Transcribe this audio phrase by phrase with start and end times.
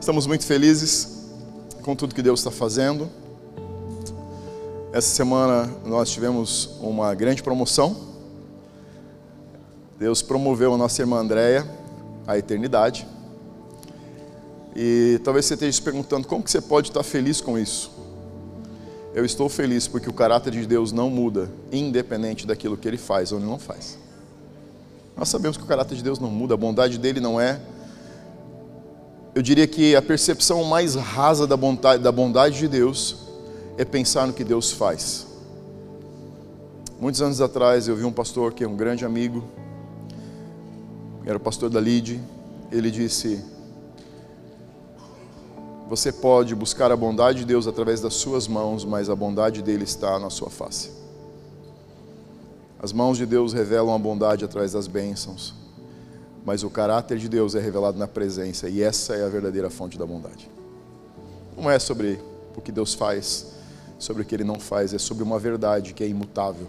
[0.00, 1.26] Estamos muito felizes
[1.82, 3.10] com tudo que Deus está fazendo.
[4.94, 7.94] Essa semana nós tivemos uma grande promoção.
[9.98, 11.68] Deus promoveu a nossa irmã Andréia
[12.26, 13.06] à eternidade.
[14.74, 17.92] E talvez você esteja se perguntando como que você pode estar feliz com isso.
[19.12, 23.32] Eu estou feliz porque o caráter de Deus não muda, independente daquilo que Ele faz
[23.32, 23.98] ou Ele não faz.
[25.14, 27.60] Nós sabemos que o caráter de Deus não muda, a bondade dele não é.
[29.34, 33.16] Eu diria que a percepção mais rasa da bondade, da bondade de Deus
[33.78, 35.26] é pensar no que Deus faz.
[37.00, 39.44] Muitos anos atrás eu vi um pastor que é um grande amigo,
[41.24, 42.20] era o pastor da Lide,
[42.72, 43.42] ele disse:
[45.88, 49.84] Você pode buscar a bondade de Deus através das suas mãos, mas a bondade dele
[49.84, 50.90] está na sua face.
[52.82, 55.54] As mãos de Deus revelam a bondade através das bênçãos,
[56.44, 59.98] mas o caráter de Deus é revelado na presença, e essa é a verdadeira fonte
[59.98, 60.50] da bondade.
[61.56, 62.20] Não é sobre
[62.56, 63.46] o que Deus faz,
[63.98, 66.66] sobre o que Ele não faz, é sobre uma verdade que é imutável.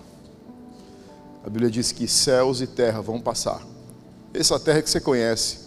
[1.44, 3.62] A Bíblia diz que céus e terra vão passar.
[4.34, 5.58] Essa terra que você conhece,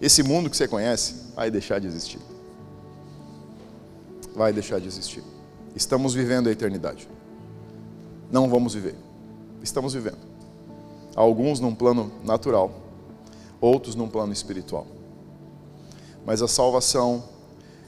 [0.00, 2.20] esse mundo que você conhece, vai deixar de existir.
[4.34, 5.22] Vai deixar de existir.
[5.76, 7.08] Estamos vivendo a eternidade.
[8.30, 8.94] Não vamos viver
[9.62, 10.18] estamos vivendo.
[11.14, 12.72] Alguns num plano natural,
[13.62, 14.86] outros num plano espiritual.
[16.26, 17.24] Mas a salvação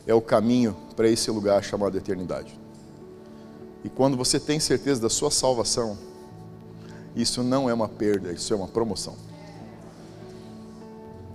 [0.07, 2.59] é o caminho para esse lugar chamado eternidade.
[3.83, 5.99] E quando você tem certeza da sua salvação,
[7.15, 9.17] isso não é uma perda, isso é uma promoção.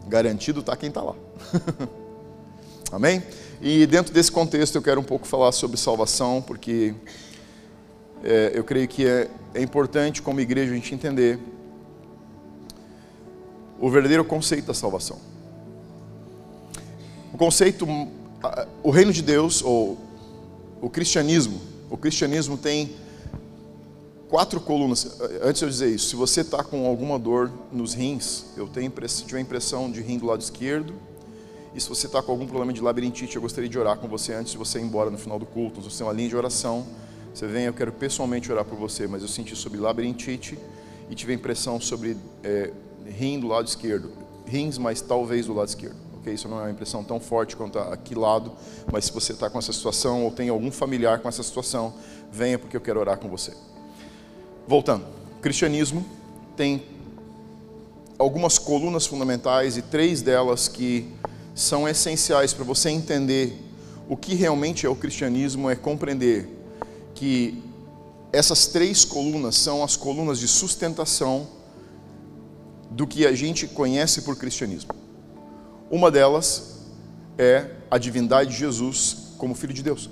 [0.07, 1.15] Garantido está quem está lá.
[2.91, 3.21] Amém?
[3.61, 6.95] E dentro desse contexto eu quero um pouco falar sobre salvação, porque
[8.23, 11.39] é, eu creio que é, é importante, como igreja, a gente entender
[13.79, 15.17] o verdadeiro conceito da salvação.
[17.33, 17.87] O conceito,
[18.83, 19.97] o reino de Deus, ou
[20.81, 21.59] o cristianismo,
[21.89, 22.95] o cristianismo tem
[24.27, 25.19] quatro colunas.
[25.41, 28.91] Antes de eu dizer isso, se você está com alguma dor nos rins, eu tenho
[28.91, 30.93] a impressão de rim do lado esquerdo,
[31.73, 34.33] e se você está com algum problema de labirintite, eu gostaria de orar com você
[34.33, 35.81] antes de você ir embora no final do culto.
[35.81, 36.85] Você tem uma linha de oração
[37.33, 40.57] você vem, eu quero pessoalmente orar por você, mas eu senti sobre labirintite
[41.09, 42.71] e tive a impressão sobre é,
[43.07, 44.11] rim do lado esquerdo.
[44.45, 45.95] Rins, mas talvez do lado esquerdo.
[46.19, 46.33] Ok?
[46.33, 48.51] Isso não é uma impressão tão forte quanto aqui lado,
[48.91, 51.93] mas se você está com essa situação ou tem algum familiar com essa situação,
[52.31, 53.53] venha porque eu quero orar com você.
[54.67, 55.05] Voltando,
[55.37, 56.05] o cristianismo
[56.55, 56.83] tem
[58.17, 61.07] algumas colunas fundamentais e três delas que
[61.55, 63.57] são essenciais para você entender
[64.09, 66.49] o que realmente é o cristianismo, é compreender
[67.15, 67.63] que
[68.31, 71.47] essas três colunas são as colunas de sustentação
[72.89, 74.91] do que a gente conhece por cristianismo.
[75.89, 76.79] Uma delas
[77.37, 80.09] é a divindade de Jesus como Filho de Deus.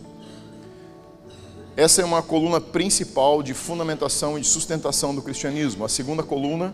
[1.76, 5.86] Essa é uma coluna principal de fundamentação e de sustentação do cristianismo.
[5.86, 6.74] A segunda coluna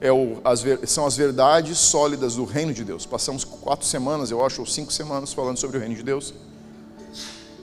[0.00, 3.04] é o, as, são as verdades sólidas do reino de Deus.
[3.04, 6.32] Passamos quatro semanas, eu acho, ou cinco semanas falando sobre o reino de Deus.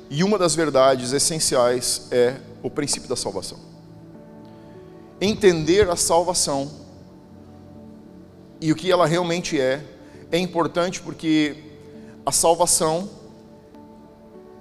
[0.09, 3.57] E uma das verdades essenciais é o princípio da salvação.
[5.19, 6.69] Entender a salvação
[8.59, 9.83] e o que ela realmente é,
[10.31, 11.55] é importante porque
[12.25, 13.09] a salvação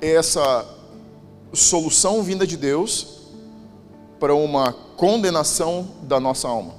[0.01, 0.67] é essa
[1.53, 3.17] solução vinda de Deus
[4.21, 6.75] para uma condenação da nossa alma.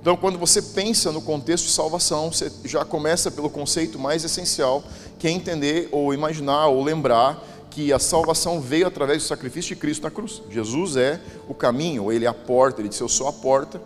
[0.00, 4.82] Então, quando você pensa no contexto de salvação, você já começa pelo conceito mais essencial,
[5.18, 9.80] que é entender ou imaginar ou lembrar que a salvação veio através do sacrifício de
[9.80, 10.42] Cristo na cruz.
[10.50, 13.82] Jesus é o caminho, ele é a porta, ele disse: Eu sou a porta,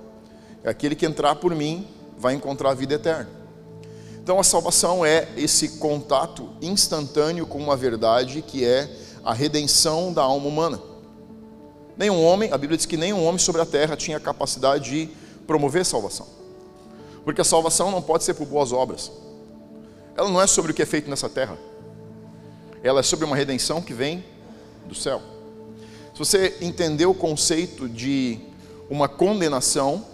[0.63, 1.87] é aquele que entrar por mim
[2.23, 3.29] vai encontrar a vida eterna.
[4.23, 8.89] Então a salvação é esse contato instantâneo com uma verdade que é
[9.23, 10.81] a redenção da alma humana.
[11.99, 15.11] Nenhum homem, a Bíblia diz que nenhum homem sobre a terra tinha capacidade de
[15.47, 16.27] promover salvação.
[17.23, 19.13] Porque a salvação não pode ser por boas obras.
[20.17, 21.59] Ela não é sobre o que é feito nessa terra
[22.83, 24.25] ela é sobre uma redenção que vem
[24.87, 25.23] do céu.
[26.13, 28.39] Se você entender o conceito de
[28.91, 30.05] uma condenação,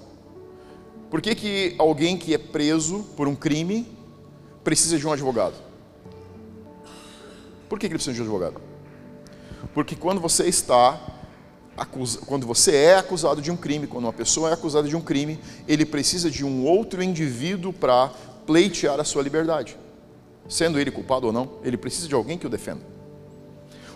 [1.11, 3.87] por que, que alguém que é preso por um crime
[4.63, 5.55] precisa de um advogado?
[7.69, 8.61] Por que, que ele precisa de um advogado?
[9.75, 11.15] Porque quando você está
[12.27, 15.39] quando você é acusado de um crime, quando uma pessoa é acusada de um crime,
[15.69, 18.09] ele precisa de um outro indivíduo para
[18.45, 19.79] pleitear a sua liberdade
[20.49, 22.81] sendo ele culpado ou não, ele precisa de alguém que o defenda.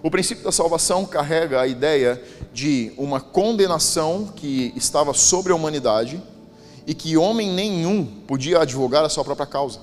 [0.03, 2.23] O princípio da salvação carrega a ideia
[2.53, 6.23] de uma condenação que estava sobre a humanidade
[6.87, 9.81] e que homem nenhum podia advogar a sua própria causa.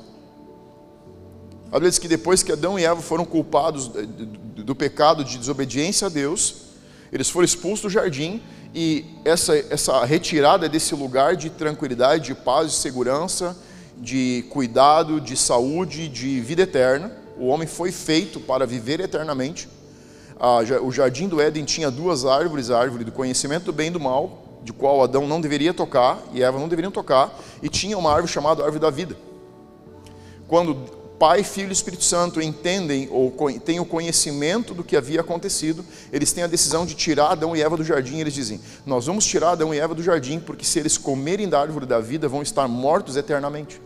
[1.67, 6.07] A Bíblia diz que depois que Adão e Eva foram culpados do pecado de desobediência
[6.07, 6.69] a Deus,
[7.11, 8.41] eles foram expulsos do jardim
[8.73, 13.57] e essa, essa retirada desse lugar de tranquilidade, de paz, de segurança,
[13.97, 17.11] de cuidado, de saúde, de vida eterna.
[17.37, 19.67] O homem foi feito para viver eternamente.
[20.81, 23.99] o jardim do Éden tinha duas árvores: a árvore do conhecimento do bem e do
[23.99, 28.11] mal, de qual Adão não deveria tocar e Eva não deveriam tocar, e tinha uma
[28.11, 29.15] árvore chamada árvore da vida.
[30.47, 33.29] Quando Pai, Filho e Espírito Santo entendem ou
[33.59, 35.83] têm o conhecimento do que havia acontecido,
[36.13, 38.15] eles têm a decisão de tirar Adão e Eva do jardim.
[38.15, 41.49] E eles dizem: Nós vamos tirar Adão e Eva do jardim, porque se eles comerem
[41.49, 43.81] da árvore da vida, vão estar mortos eternamente.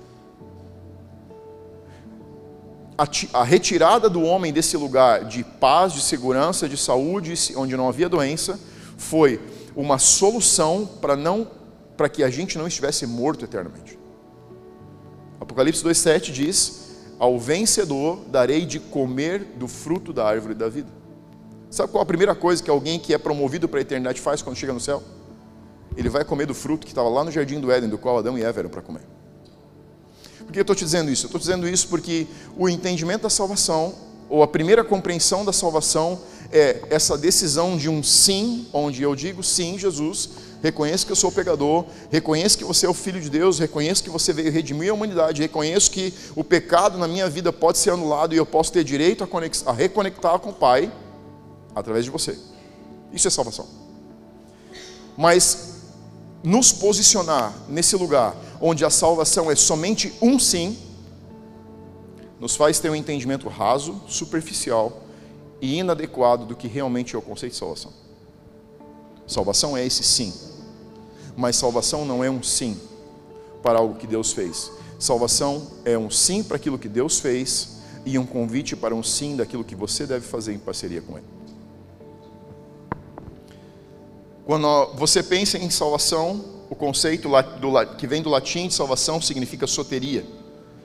[2.95, 3.07] A,
[3.39, 8.07] a retirada do homem desse lugar de paz, de segurança, de saúde, onde não havia
[8.07, 8.59] doença,
[8.95, 9.41] foi
[9.75, 11.47] uma solução para não
[11.95, 13.97] para que a gente não estivesse morto eternamente.
[15.39, 20.89] Apocalipse 2:7 diz: "Ao vencedor darei de comer do fruto da árvore da vida".
[21.69, 24.55] Sabe qual a primeira coisa que alguém que é promovido para a eternidade faz quando
[24.55, 25.01] chega no céu?
[25.97, 28.37] Ele vai comer do fruto que estava lá no jardim do Éden, do qual Adão
[28.37, 29.01] e Eva eram para comer.
[30.39, 31.25] Por que eu estou te dizendo isso?
[31.25, 32.27] Eu estou dizendo isso porque
[32.57, 33.93] o entendimento da salvação,
[34.29, 36.19] ou a primeira compreensão da salvação,
[36.53, 40.29] é essa decisão de um sim, onde eu digo sim, Jesus,
[40.61, 44.09] reconheço que eu sou pecador, reconheço que você é o Filho de Deus, reconheço que
[44.11, 48.35] você veio redimir a humanidade, reconheço que o pecado na minha vida pode ser anulado
[48.35, 50.91] e eu posso ter direito a, a reconectar com o Pai
[51.73, 52.37] através de você.
[53.11, 53.67] Isso é salvação.
[55.17, 55.81] Mas
[56.43, 60.77] nos posicionar nesse lugar onde a salvação é somente um sim,
[62.39, 65.02] nos faz ter um entendimento raso, superficial
[65.63, 67.93] e inadequado do que realmente é o conceito de salvação.
[69.25, 70.33] Salvação é esse sim,
[71.37, 72.77] mas salvação não é um sim
[73.61, 74.69] para algo que Deus fez.
[74.99, 79.37] Salvação é um sim para aquilo que Deus fez e um convite para um sim
[79.37, 81.27] daquilo que você deve fazer em parceria com Ele.
[84.45, 87.29] Quando você pensa em salvação, o conceito
[87.97, 90.25] que vem do latim de salvação significa soteria,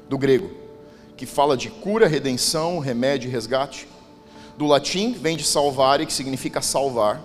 [0.08, 0.52] do grego,
[1.16, 3.88] que fala de cura, redenção, remédio e resgate.
[4.58, 7.22] Do latim vem de salvare, que significa salvar,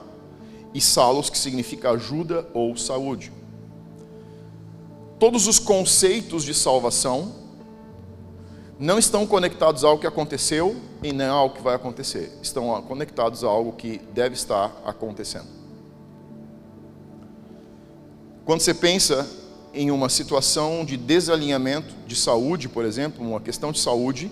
[0.71, 3.31] e salos, que significa ajuda ou saúde.
[5.17, 7.33] Todos os conceitos de salvação
[8.77, 12.37] não estão conectados a algo que aconteceu e nem a algo que vai acontecer.
[12.39, 15.47] Estão conectados a algo que deve estar acontecendo.
[18.45, 19.27] Quando você pensa
[19.73, 24.31] em uma situação de desalinhamento de saúde, por exemplo, uma questão de saúde,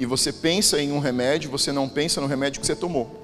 [0.00, 3.20] e você pensa em um remédio, você não pensa no remédio que você tomou.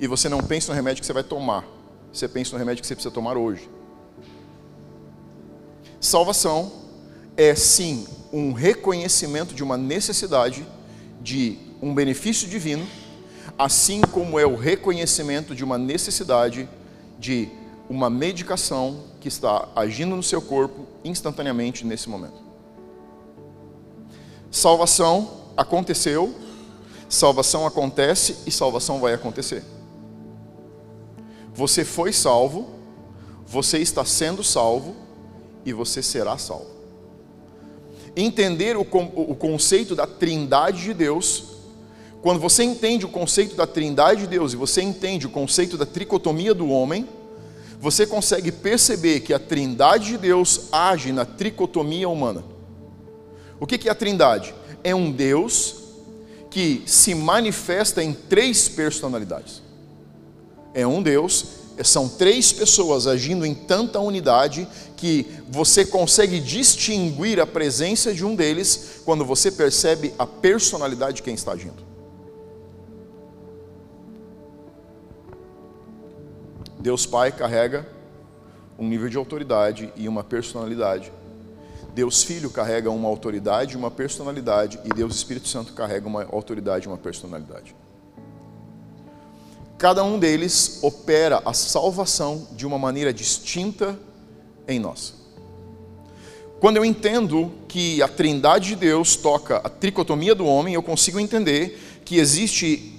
[0.00, 1.66] E você não pensa no remédio que você vai tomar.
[2.10, 3.68] Você pensa no remédio que você precisa tomar hoje.
[6.00, 6.72] Salvação
[7.36, 10.66] é sim um reconhecimento de uma necessidade
[11.20, 12.86] de um benefício divino,
[13.58, 16.66] assim como é o reconhecimento de uma necessidade
[17.18, 17.50] de
[17.86, 22.40] uma medicação que está agindo no seu corpo instantaneamente nesse momento.
[24.50, 26.34] Salvação aconteceu,
[27.08, 29.62] salvação acontece e salvação vai acontecer.
[31.54, 32.70] Você foi salvo,
[33.46, 34.96] você está sendo salvo
[35.64, 36.70] e você será salvo.
[38.16, 41.44] Entender o, o conceito da trindade de Deus,
[42.22, 45.84] quando você entende o conceito da trindade de Deus e você entende o conceito da
[45.84, 47.06] tricotomia do homem,
[47.78, 52.44] você consegue perceber que a trindade de Deus age na tricotomia humana.
[53.58, 54.54] O que é a trindade?
[54.82, 55.76] É um Deus
[56.50, 59.62] que se manifesta em três personalidades.
[60.74, 61.46] É um Deus,
[61.84, 68.34] são três pessoas agindo em tanta unidade que você consegue distinguir a presença de um
[68.34, 71.90] deles quando você percebe a personalidade de quem está agindo.
[76.78, 77.86] Deus Pai carrega
[78.78, 81.12] um nível de autoridade e uma personalidade
[81.94, 86.96] Deus Filho carrega uma autoridade, uma personalidade, e Deus Espírito Santo carrega uma autoridade, uma
[86.96, 87.74] personalidade.
[89.76, 93.98] Cada um deles opera a salvação de uma maneira distinta
[94.68, 95.14] em nós.
[96.60, 101.18] Quando eu entendo que a trindade de Deus toca a tricotomia do homem, eu consigo
[101.18, 102.94] entender que existe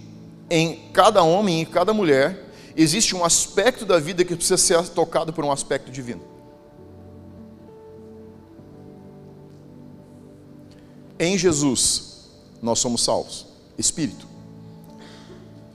[0.49, 5.31] em cada homem e cada mulher, existe um aspecto da vida que precisa ser tocado
[5.31, 6.21] por um aspecto divino.
[11.21, 12.01] Em Jesus,
[12.63, 13.45] nós somos salvos.
[13.77, 14.25] Espírito.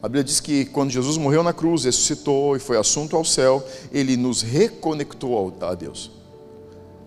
[0.02, 3.64] A Bíblia diz que quando Jesus morreu na cruz, ressuscitou e foi assunto ao céu,
[3.92, 6.10] ele nos reconectou a Deus.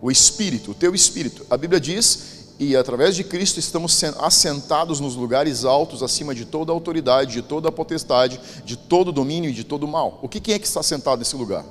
[0.01, 1.45] O Espírito, o teu Espírito.
[1.49, 6.71] A Bíblia diz e através de Cristo estamos assentados nos lugares altos acima de toda
[6.71, 10.17] autoridade, de toda potestade, de todo domínio e de todo mal.
[10.21, 11.65] O que quem é que está sentado nesse lugar?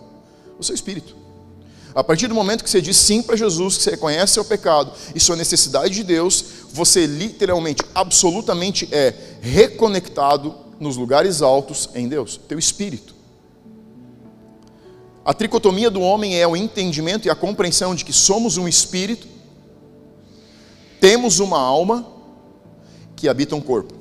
[0.59, 1.17] O seu espírito.
[1.95, 4.93] A partir do momento que você diz sim para Jesus, que você reconhece seu pecado
[5.15, 12.39] e sua necessidade de Deus, você literalmente, absolutamente é reconectado nos lugares altos em Deus,
[12.49, 13.15] teu espírito.
[15.25, 19.27] A tricotomia do homem é o entendimento e a compreensão de que somos um espírito,
[21.01, 22.07] temos uma alma
[23.15, 23.95] que habita um corpo.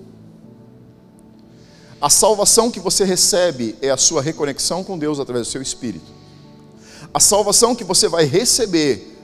[1.99, 6.05] A salvação que você recebe é a sua reconexão com Deus através do seu espírito.
[7.13, 9.17] A salvação que você vai receber,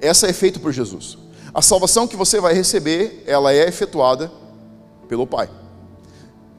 [0.00, 1.16] essa é feita por Jesus.
[1.56, 4.30] A salvação que você vai receber, ela é efetuada
[5.08, 5.48] pelo Pai.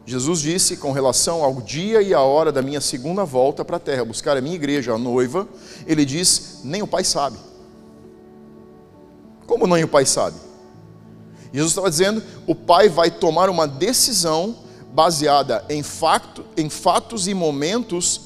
[0.08, 3.80] Jesus disse com relação ao dia e a hora da minha segunda volta para a
[3.80, 5.48] terra, buscar a minha igreja, a noiva,
[5.86, 7.38] ele diz: nem o Pai sabe.
[9.46, 10.38] Como nem o Pai sabe?
[11.54, 14.56] Jesus estava dizendo: o Pai vai tomar uma decisão
[14.92, 18.22] baseada em, facto, em fatos e momentos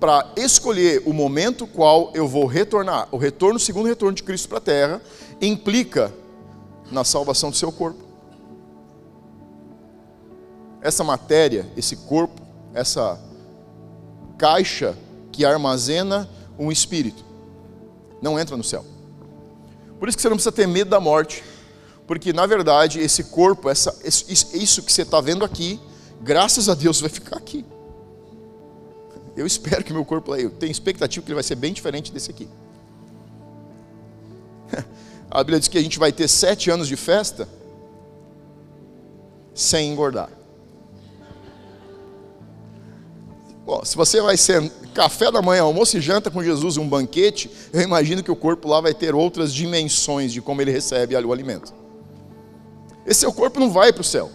[0.00, 3.08] para escolher o momento qual eu vou retornar.
[3.10, 5.02] O retorno, o segundo retorno de Cristo para a terra,
[5.46, 6.12] implica
[6.90, 8.02] na salvação do seu corpo.
[10.80, 12.42] Essa matéria, esse corpo,
[12.74, 13.18] essa
[14.36, 14.96] caixa
[15.32, 17.24] que armazena um espírito,
[18.20, 18.84] não entra no céu.
[19.98, 21.42] Por isso que você não precisa ter medo da morte,
[22.06, 25.80] porque na verdade esse corpo, essa, isso que você está vendo aqui,
[26.20, 27.64] graças a Deus vai ficar aqui.
[29.36, 32.30] Eu espero que meu corpo, eu tenho expectativa que ele vai ser bem diferente desse
[32.30, 32.48] aqui.
[35.30, 37.48] A Bíblia diz que a gente vai ter sete anos de festa
[39.54, 40.30] sem engordar.
[43.64, 47.50] Bom, se você vai ser café da manhã, almoço e janta com Jesus, um banquete,
[47.72, 51.32] eu imagino que o corpo lá vai ter outras dimensões de como ele recebe o
[51.32, 51.72] alimento.
[53.06, 54.30] Esse seu corpo não vai para o céu.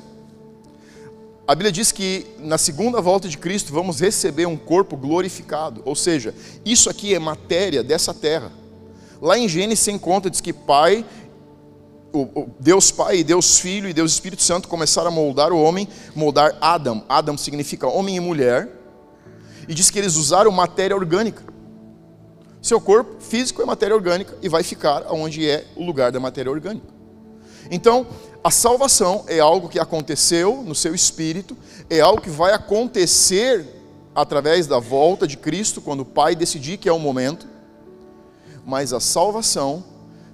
[1.48, 5.96] A Bíblia diz que na segunda volta de Cristo vamos receber um corpo glorificado, ou
[5.96, 6.34] seja,
[6.66, 8.52] isso aqui é matéria dessa terra.
[9.22, 11.06] Lá em Gênesis se encontra, diz que Pai,
[12.60, 16.58] Deus Pai, e Deus Filho e Deus Espírito Santo começaram a moldar o homem, moldar
[16.62, 17.04] Adam.
[17.08, 18.70] Adam significa homem e mulher,
[19.68, 21.44] e diz que eles usaram matéria orgânica.
[22.62, 26.52] Seu corpo físico é matéria orgânica e vai ficar onde é o lugar da matéria
[26.52, 26.88] orgânica.
[27.72, 28.08] Então,
[28.44, 31.56] a salvação é algo que aconteceu no seu espírito,
[31.90, 33.66] é algo que vai acontecer
[34.16, 37.48] através da volta de Cristo, quando o Pai decidir que é o momento.
[38.70, 39.84] Mas a salvação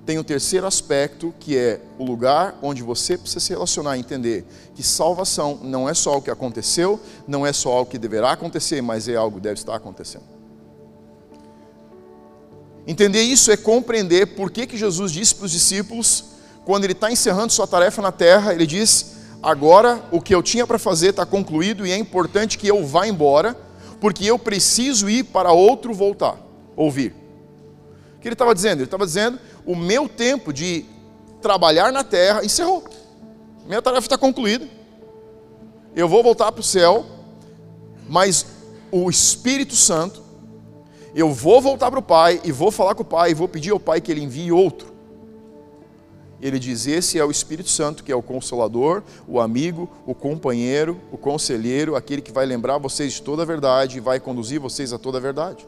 [0.05, 4.01] tem o um terceiro aspecto, que é o lugar onde você precisa se relacionar e
[4.01, 8.33] entender que salvação não é só o que aconteceu, não é só o que deverá
[8.33, 10.25] acontecer, mas é algo que deve estar acontecendo.
[12.85, 16.25] Entender isso é compreender por que, que Jesus disse para os discípulos
[16.65, 20.67] quando ele está encerrando sua tarefa na terra, ele diz: Agora o que eu tinha
[20.67, 23.55] para fazer está concluído e é importante que eu vá embora,
[24.01, 26.37] porque eu preciso ir para outro voltar,
[26.75, 27.24] ouvir.
[28.25, 28.79] Que ele estava dizendo?
[28.79, 30.83] Ele estava dizendo: O meu tempo de
[31.43, 32.83] trabalhar na terra encerrou.
[33.67, 34.67] Minha tarefa está concluída.
[35.95, 37.05] Eu vou voltar para o céu,
[38.09, 38.47] mas
[38.91, 40.23] o Espírito Santo,
[41.13, 43.69] eu vou voltar para o Pai e vou falar com o Pai e vou pedir
[43.69, 44.95] ao Pai que ele envie outro
[46.41, 50.99] ele diz: Esse é o Espírito Santo, que é o consolador, o amigo, o companheiro,
[51.11, 54.91] o conselheiro, aquele que vai lembrar vocês de toda a verdade e vai conduzir vocês
[54.91, 55.67] a toda a verdade.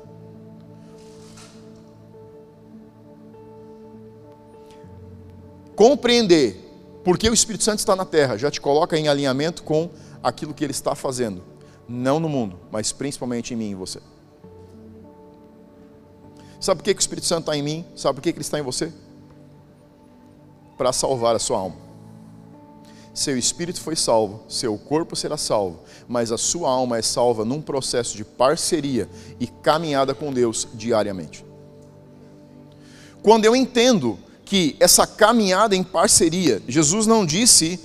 [5.77, 6.57] Compreender
[7.05, 9.89] por que o Espírito Santo está na terra já te coloca em alinhamento com
[10.21, 11.41] aquilo que ele está fazendo,
[11.87, 14.01] não no mundo, mas principalmente em mim e você.
[16.59, 17.85] Sabe por que, o Espírito Santo está em mim?
[17.95, 18.91] Sabe por que ele está em você?
[20.77, 21.75] para salvar a sua alma.
[23.13, 27.59] Seu espírito foi salvo, seu corpo será salvo, mas a sua alma é salva num
[27.59, 31.43] processo de parceria e caminhada com Deus diariamente.
[33.23, 37.79] Quando eu entendo que essa caminhada em parceria, Jesus não disse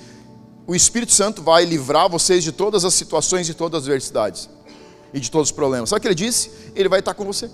[0.65, 4.49] o Espírito Santo vai livrar vocês de todas as situações e todas as adversidades
[5.13, 5.91] e de todos os problemas.
[5.91, 6.51] Sabe o que ele disse?
[6.77, 7.51] Ele vai estar com você.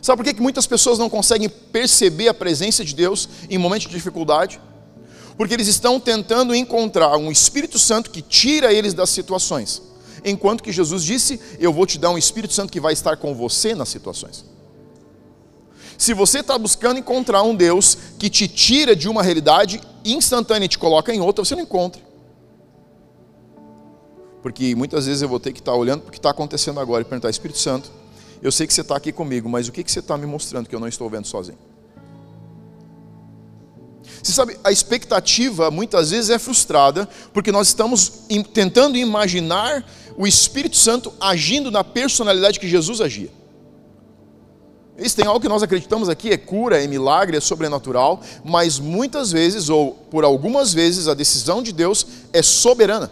[0.00, 3.86] Sabe por que, que muitas pessoas não conseguem perceber a presença de Deus em momentos
[3.86, 4.58] de dificuldade?
[5.36, 9.82] Porque eles estão tentando encontrar um Espírito Santo que tira eles das situações.
[10.24, 13.34] Enquanto que Jesus disse: Eu vou te dar um Espírito Santo que vai estar com
[13.34, 14.49] você nas situações.
[16.00, 20.68] Se você está buscando encontrar um Deus que te tira de uma realidade instantânea e
[20.68, 22.00] te coloca em outra, você não encontra.
[24.42, 27.02] Porque muitas vezes eu vou ter que estar olhando para o que está acontecendo agora
[27.02, 27.92] e perguntar: Espírito Santo,
[28.40, 30.70] eu sei que você está aqui comigo, mas o que, que você está me mostrando
[30.70, 31.58] que eu não estou vendo sozinho?
[34.22, 38.22] Você sabe, a expectativa muitas vezes é frustrada porque nós estamos
[38.54, 39.84] tentando imaginar
[40.16, 43.39] o Espírito Santo agindo na personalidade que Jesus agia.
[45.00, 49.32] Isso tem algo que nós acreditamos aqui, é cura, é milagre, é sobrenatural, mas muitas
[49.32, 53.10] vezes, ou por algumas vezes, a decisão de Deus é soberana.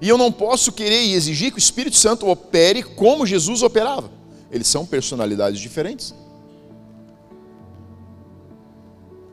[0.00, 4.10] E eu não posso querer e exigir que o Espírito Santo opere como Jesus operava.
[4.50, 6.14] Eles são personalidades diferentes.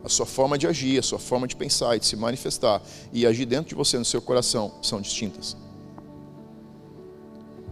[0.04, 2.82] A sua forma de agir, a sua forma de pensar e de se manifestar
[3.14, 5.56] e agir dentro de você, no seu coração, são distintas.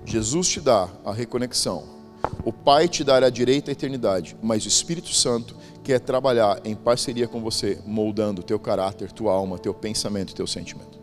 [0.06, 1.99] Jesus te dá a reconexão.
[2.44, 6.76] O Pai te dará a direita à eternidade, mas o Espírito Santo quer trabalhar em
[6.76, 11.00] parceria com você, moldando teu caráter, tua alma, teu pensamento e teu sentimento.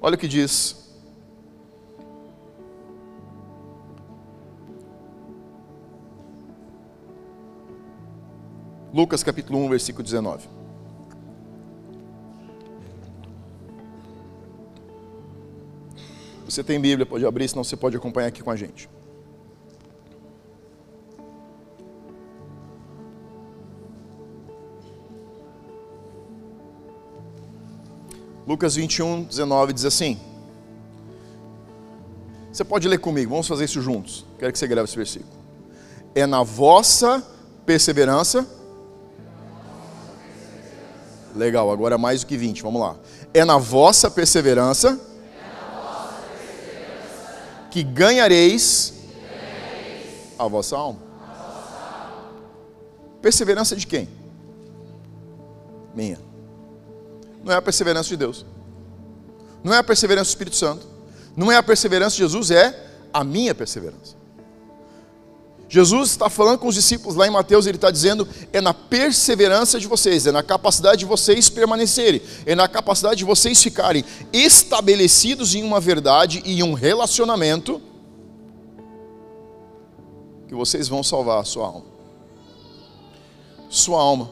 [0.00, 0.82] Olha o que diz
[8.92, 10.61] Lucas capítulo 1, versículo 19.
[16.52, 18.86] Você tem Bíblia, pode abrir, senão você pode acompanhar aqui com a gente.
[28.46, 30.20] Lucas 21, 19 diz assim.
[32.52, 34.26] Você pode ler comigo, vamos fazer isso juntos.
[34.38, 35.32] Quero que você grave esse versículo.
[36.14, 37.26] É na vossa
[37.64, 38.46] perseverança
[41.34, 42.96] Legal, agora é mais do que 20, vamos lá.
[43.32, 45.00] É na vossa perseverança,
[47.72, 48.92] que, ganhareis.
[50.38, 51.00] A vossa alma.
[53.22, 54.08] Perseverança de quem?
[55.94, 56.18] Minha.
[57.42, 58.44] Não é a perseverança de Deus.
[59.64, 60.86] Não é a perseverança do Espírito Santo.
[61.34, 64.16] Não é a perseverança de Jesus, é a minha perseverança.
[65.72, 69.80] Jesus está falando com os discípulos lá em Mateus, ele está dizendo: é na perseverança
[69.80, 74.04] de vocês, é na capacidade de vocês permanecerem, é na capacidade de vocês ficarem
[74.34, 77.80] estabelecidos em uma verdade e em um relacionamento
[80.46, 81.86] que vocês vão salvar a sua alma.
[83.70, 84.30] Sua alma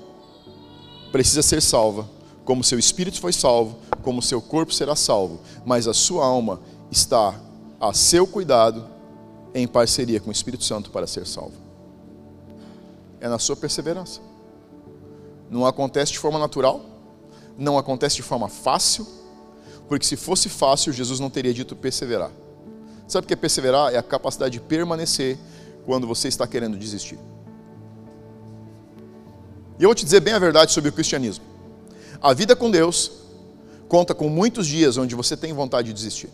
[1.10, 2.06] precisa ser salva,
[2.44, 7.40] como seu espírito foi salvo, como seu corpo será salvo, mas a sua alma está
[7.80, 8.99] a seu cuidado
[9.54, 11.54] em parceria com o Espírito Santo para ser salvo.
[13.20, 14.20] É na sua perseverança.
[15.50, 16.80] Não acontece de forma natural,
[17.58, 19.06] não acontece de forma fácil,
[19.88, 22.30] porque se fosse fácil, Jesus não teria dito perseverar.
[23.08, 23.92] Sabe o que é perseverar?
[23.92, 25.36] É a capacidade de permanecer
[25.84, 27.18] quando você está querendo desistir.
[29.78, 31.44] E eu vou te dizer bem a verdade sobre o cristianismo.
[32.22, 33.10] A vida com Deus
[33.88, 36.30] conta com muitos dias onde você tem vontade de desistir.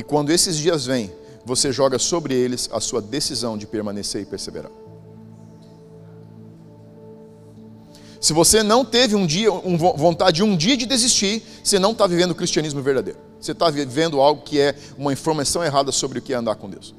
[0.00, 1.12] E quando esses dias vêm,
[1.44, 4.72] você joga sobre eles a sua decisão de permanecer e perseverar.
[8.18, 12.06] Se você não teve um dia, um, vontade um dia de desistir, você não está
[12.06, 13.18] vivendo o cristianismo verdadeiro.
[13.38, 16.70] Você está vivendo algo que é uma informação errada sobre o que é andar com
[16.70, 16.94] Deus.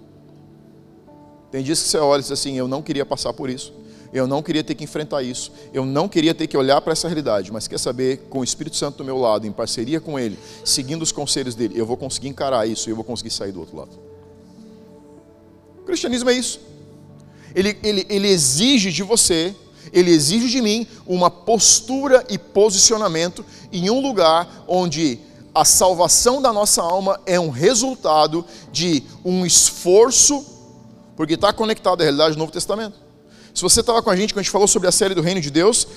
[1.49, 3.73] Tem dias que você olha e diz assim: Eu não queria passar por isso.
[4.13, 5.51] Eu não queria ter que enfrentar isso.
[5.73, 7.51] Eu não queria ter que olhar para essa realidade.
[7.51, 11.01] Mas quer saber, com o Espírito Santo do meu lado, em parceria com Ele, seguindo
[11.01, 13.77] os conselhos dele, eu vou conseguir encarar isso e eu vou conseguir sair do outro
[13.77, 13.91] lado.
[15.79, 16.59] O cristianismo é isso.
[17.55, 19.55] Ele, ele, ele exige de você,
[19.91, 25.19] ele exige de mim uma postura e posicionamento em um lugar onde
[25.53, 30.45] a salvação da nossa alma é um resultado de um esforço,
[31.15, 33.00] porque está conectado à realidade do Novo Testamento.
[33.53, 35.41] Se você estava com a gente quando a gente falou sobre a série do Reino
[35.41, 35.87] de Deus,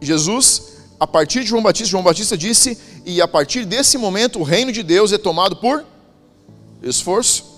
[0.00, 0.62] Jesus,
[0.98, 4.70] a partir de João Batista, João Batista disse, e a partir desse momento o reino
[4.72, 5.84] de Deus é tomado por
[6.82, 7.52] esforço.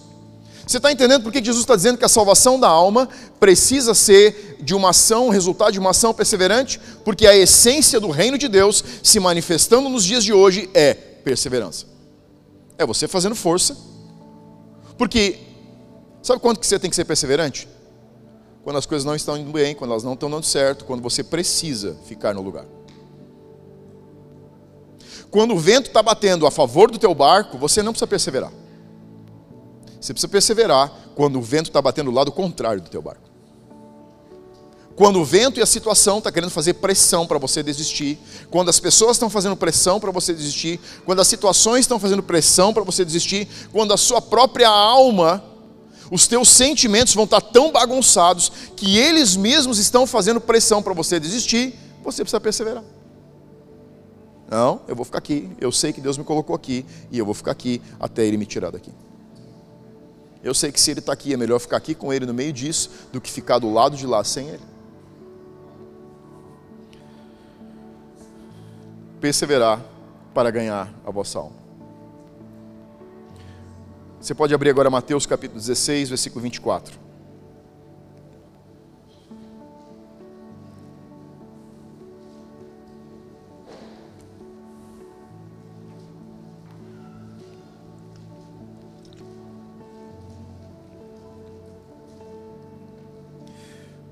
[0.66, 4.56] Você está entendendo por que Jesus está dizendo que a salvação da alma precisa ser
[4.62, 6.80] de uma ação, resultado de uma ação perseverante?
[7.04, 11.86] Porque a essência do reino de Deus se manifestando nos dias de hoje é perseverança.
[12.78, 13.76] É você fazendo força.
[14.96, 15.38] Porque,
[16.22, 17.68] sabe quanto que você tem que ser perseverante?
[18.64, 21.22] Quando as coisas não estão indo bem, quando elas não estão dando certo, quando você
[21.22, 22.64] precisa ficar no lugar.
[25.30, 28.52] Quando o vento está batendo a favor do teu barco, você não precisa perseverar.
[30.00, 33.28] Você precisa perseverar quando o vento está batendo do lado contrário do teu barco.
[34.96, 38.18] Quando o vento e a situação estão tá querendo fazer pressão para você desistir,
[38.50, 42.72] quando as pessoas estão fazendo pressão para você desistir, quando as situações estão fazendo pressão
[42.72, 45.42] para você desistir, quando a sua própria alma
[46.10, 51.18] os teus sentimentos vão estar tão bagunçados que eles mesmos estão fazendo pressão para você
[51.18, 52.84] desistir, você precisa perseverar.
[54.50, 57.34] Não, eu vou ficar aqui, eu sei que Deus me colocou aqui e eu vou
[57.34, 58.92] ficar aqui até Ele me tirar daqui.
[60.44, 62.52] Eu sei que se ele está aqui, é melhor ficar aqui com ele no meio
[62.52, 64.62] disso do que ficar do lado de lá sem ele.
[69.22, 69.82] Perseverar
[70.34, 71.63] para ganhar a vossa alma.
[74.24, 76.98] Você pode abrir agora Mateus capítulo 16, versículo 24.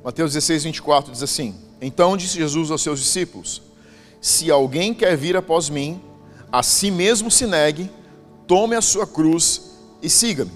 [0.04, 3.62] Mateus 16, 24 diz assim: Então disse Jesus aos seus discípulos:
[4.20, 6.02] Se alguém quer vir após mim,
[6.52, 7.90] a si mesmo se negue,
[8.46, 9.71] tome a sua cruz
[10.02, 10.50] e siga-me.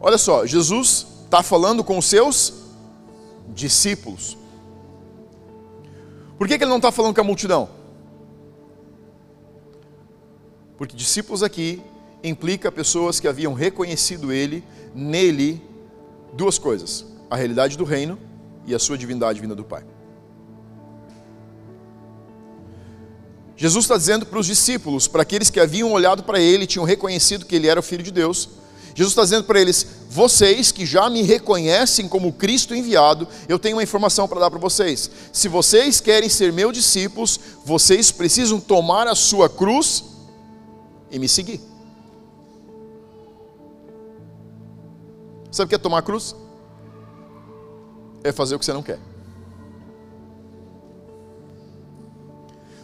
[0.00, 2.54] Olha só, Jesus está falando com os seus
[3.48, 4.38] discípulos.
[6.38, 7.68] Por que, que ele não está falando com a multidão?
[10.78, 11.82] Porque discípulos aqui
[12.22, 15.62] implica pessoas que haviam reconhecido ele, nele,
[16.32, 18.18] duas coisas a realidade do reino
[18.66, 19.82] e a sua divindade vinda do Pai.
[23.62, 27.46] Jesus está dizendo para os discípulos, para aqueles que haviam olhado para ele, tinham reconhecido
[27.46, 28.48] que ele era o Filho de Deus,
[28.92, 33.76] Jesus está dizendo para eles: vocês que já me reconhecem como Cristo enviado, eu tenho
[33.76, 35.08] uma informação para dar para vocês.
[35.32, 40.02] Se vocês querem ser meus discípulos, vocês precisam tomar a sua cruz
[41.08, 41.60] e me seguir.
[45.52, 46.34] Sabe o que é tomar a cruz?
[48.24, 48.98] é fazer o que você não quer.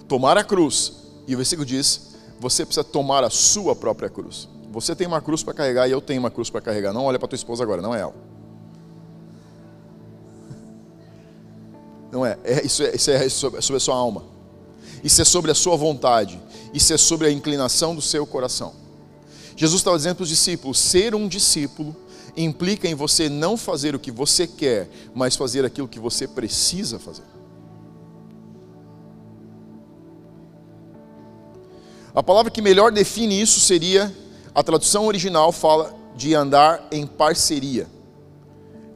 [0.09, 0.94] Tomar a cruz,
[1.27, 4.49] e o versículo diz: você precisa tomar a sua própria cruz.
[4.71, 6.92] Você tem uma cruz para carregar e eu tenho uma cruz para carregar.
[6.92, 8.14] Não olha para tua esposa agora, não é ela.
[12.11, 12.38] Não é.
[12.44, 14.25] é isso, é isso é sobre, sobre a sua alma.
[15.03, 16.40] Isso é sobre a sua vontade.
[16.73, 18.75] Isso é sobre a inclinação do seu coração.
[19.57, 21.94] Jesus estava dizendo para os discípulos: ser um discípulo
[22.37, 26.99] implica em você não fazer o que você quer, mas fazer aquilo que você precisa
[26.99, 27.25] fazer.
[32.18, 34.12] A palavra que melhor define isso seria,
[34.52, 37.87] a tradução original fala de andar em parceria.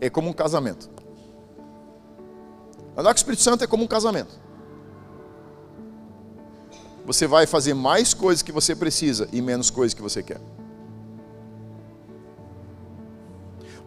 [0.01, 0.91] É como um casamento.
[2.97, 4.41] Andar com o Espírito Santo é como um casamento.
[7.07, 10.41] Você vai fazer mais coisas que você precisa e menos coisas que você quer.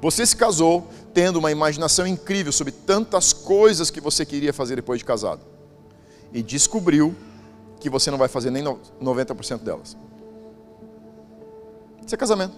[0.01, 4.99] Você se casou tendo uma imaginação incrível sobre tantas coisas que você queria fazer depois
[4.99, 5.41] de casado.
[6.31, 7.13] E descobriu
[7.85, 9.95] que você não vai fazer nem 90% delas.
[12.03, 12.53] Isso é casamento.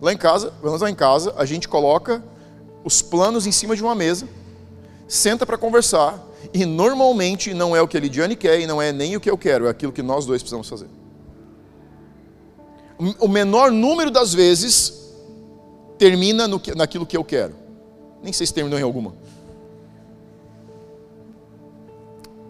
[0.00, 2.24] Lá em casa, vamos lá em casa, a gente coloca
[2.82, 4.26] os planos em cima de uma mesa,
[5.06, 6.18] senta para conversar,
[6.52, 9.30] e normalmente não é o que a Lidiane quer e não é nem o que
[9.30, 10.88] eu quero, é aquilo que nós dois precisamos fazer.
[13.20, 15.12] O menor número das vezes
[15.98, 17.54] termina no, naquilo que eu quero.
[18.22, 19.14] Nem sei se terminou em alguma.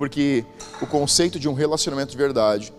[0.03, 0.45] Porque
[0.81, 2.73] o conceito de um relacionamento de verdade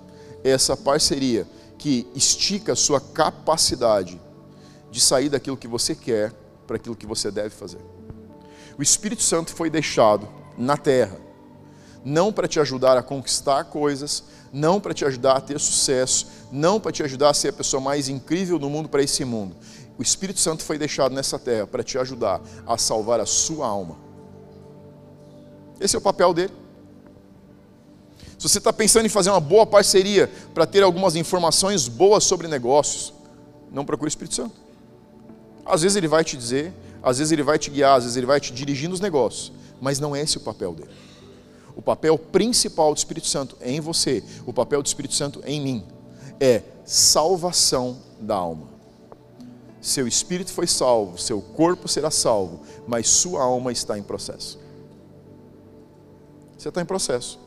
[0.43, 4.19] é essa parceria que estica a sua capacidade
[4.91, 6.33] de sair daquilo que você quer
[6.67, 7.79] para aquilo que você deve fazer.
[8.77, 11.15] O Espírito Santo foi deixado na terra,
[12.03, 16.77] não para te ajudar a conquistar coisas, não para te ajudar a ter sucesso, não
[16.77, 19.55] para te ajudar a ser a pessoa mais incrível do mundo para esse mundo.
[19.97, 23.95] O Espírito Santo foi deixado nessa terra para te ajudar a salvar a sua alma.
[25.79, 26.62] Esse é o papel dele.
[28.43, 32.45] Se você está pensando em fazer uma boa parceria para ter algumas informações boas sobre
[32.45, 33.13] negócios,
[33.71, 34.53] não procure o Espírito Santo.
[35.65, 38.25] Às vezes ele vai te dizer, às vezes ele vai te guiar, às vezes ele
[38.25, 40.89] vai te dirigir nos negócios, mas não é esse o papel dele.
[41.73, 45.49] O papel principal do Espírito Santo é em você, o papel do Espírito Santo é
[45.53, 45.85] em mim,
[46.37, 48.67] é salvação da alma.
[49.79, 54.59] Seu espírito foi salvo, seu corpo será salvo, mas sua alma está em processo.
[56.57, 57.42] Você está em processo.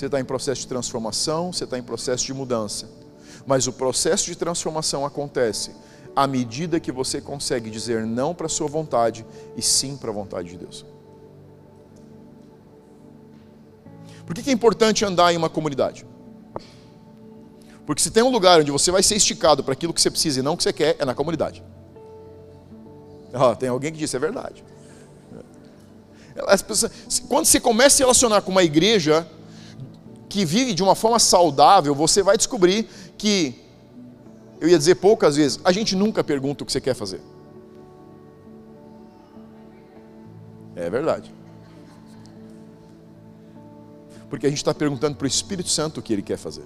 [0.00, 2.88] Você está em processo de transformação, você está em processo de mudança.
[3.46, 5.72] Mas o processo de transformação acontece
[6.16, 9.26] à medida que você consegue dizer não para a sua vontade
[9.58, 10.86] e sim para a vontade de Deus.
[14.24, 16.06] Por que é importante andar em uma comunidade?
[17.84, 20.40] Porque se tem um lugar onde você vai ser esticado para aquilo que você precisa
[20.40, 21.62] e não o que você quer, é na comunidade.
[23.58, 24.64] Tem alguém que disse, é verdade.
[26.66, 26.90] Pessoas,
[27.28, 29.28] quando você começa a se relacionar com uma igreja
[30.30, 32.88] que vive de uma forma saudável, você vai descobrir
[33.18, 33.60] que,
[34.60, 37.20] eu ia dizer poucas vezes, a gente nunca pergunta o que você quer fazer.
[40.76, 41.34] É verdade.
[44.30, 46.64] Porque a gente está perguntando para o Espírito Santo o que ele quer fazer.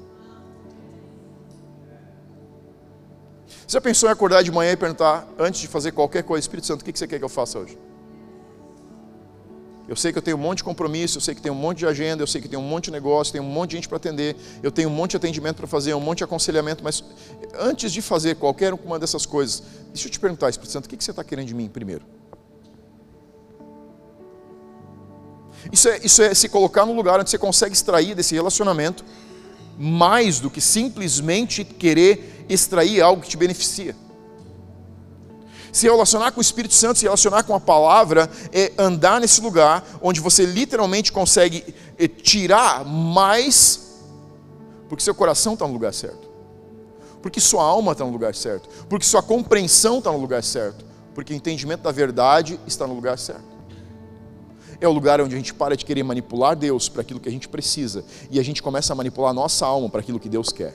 [3.67, 6.67] Você já pensou em acordar de manhã e perguntar, antes de fazer qualquer coisa, Espírito
[6.67, 7.79] Santo, o que você quer que eu faça hoje?
[9.87, 11.79] Eu sei que eu tenho um monte de compromisso, eu sei que tenho um monte
[11.79, 13.89] de agenda, eu sei que tenho um monte de negócio, tenho um monte de gente
[13.89, 17.05] para atender, eu tenho um monte de atendimento para fazer, um monte de aconselhamento, mas
[17.59, 21.05] antes de fazer qualquer uma dessas coisas, deixa eu te perguntar, Espírito Santo, o que
[21.05, 22.05] você está querendo de mim primeiro?
[25.71, 29.05] Isso é, isso é se colocar no lugar onde você consegue extrair desse relacionamento
[29.79, 33.95] mais do que simplesmente querer extrair algo que te beneficia
[35.75, 39.85] se relacionar com o Espírito Santo, se relacionar com a palavra, é andar nesse lugar
[40.01, 43.99] onde você literalmente consegue é, tirar mais,
[44.89, 46.29] porque seu coração está no lugar certo,
[47.21, 51.33] porque sua alma está no lugar certo, porque sua compreensão está no lugar certo, porque
[51.33, 53.43] o entendimento da verdade está no lugar certo.
[54.81, 57.33] É o lugar onde a gente para de querer manipular Deus para aquilo que a
[57.33, 60.53] gente precisa e a gente começa a manipular a nossa alma para aquilo que Deus
[60.53, 60.73] quer.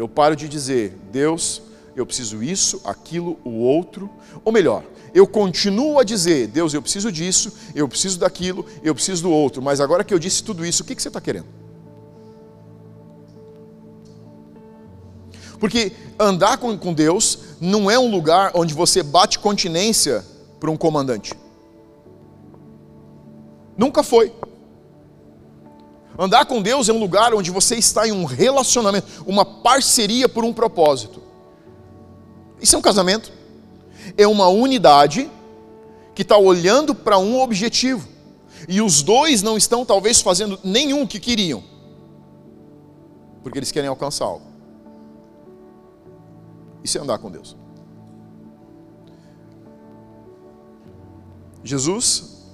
[0.00, 1.60] Eu paro de dizer, Deus,
[1.94, 4.08] eu preciso isso, aquilo, o outro.
[4.42, 4.82] Ou melhor,
[5.12, 9.60] eu continuo a dizer, Deus, eu preciso disso, eu preciso daquilo, eu preciso do outro.
[9.60, 11.44] Mas agora que eu disse tudo isso, o que, que você está querendo?
[15.58, 20.24] Porque andar com, Deus não é um lugar onde você bate continência
[20.58, 21.34] para um comandante.
[23.76, 24.32] Nunca foi.
[26.20, 30.44] Andar com Deus é um lugar onde você está em um relacionamento, uma parceria por
[30.44, 31.22] um propósito.
[32.60, 33.32] Isso é um casamento.
[34.18, 35.30] É uma unidade
[36.14, 38.06] que está olhando para um objetivo.
[38.68, 41.64] E os dois não estão, talvez, fazendo nenhum que queriam,
[43.42, 44.44] porque eles querem alcançar algo.
[46.84, 47.56] Isso é andar com Deus.
[51.64, 52.44] Jesus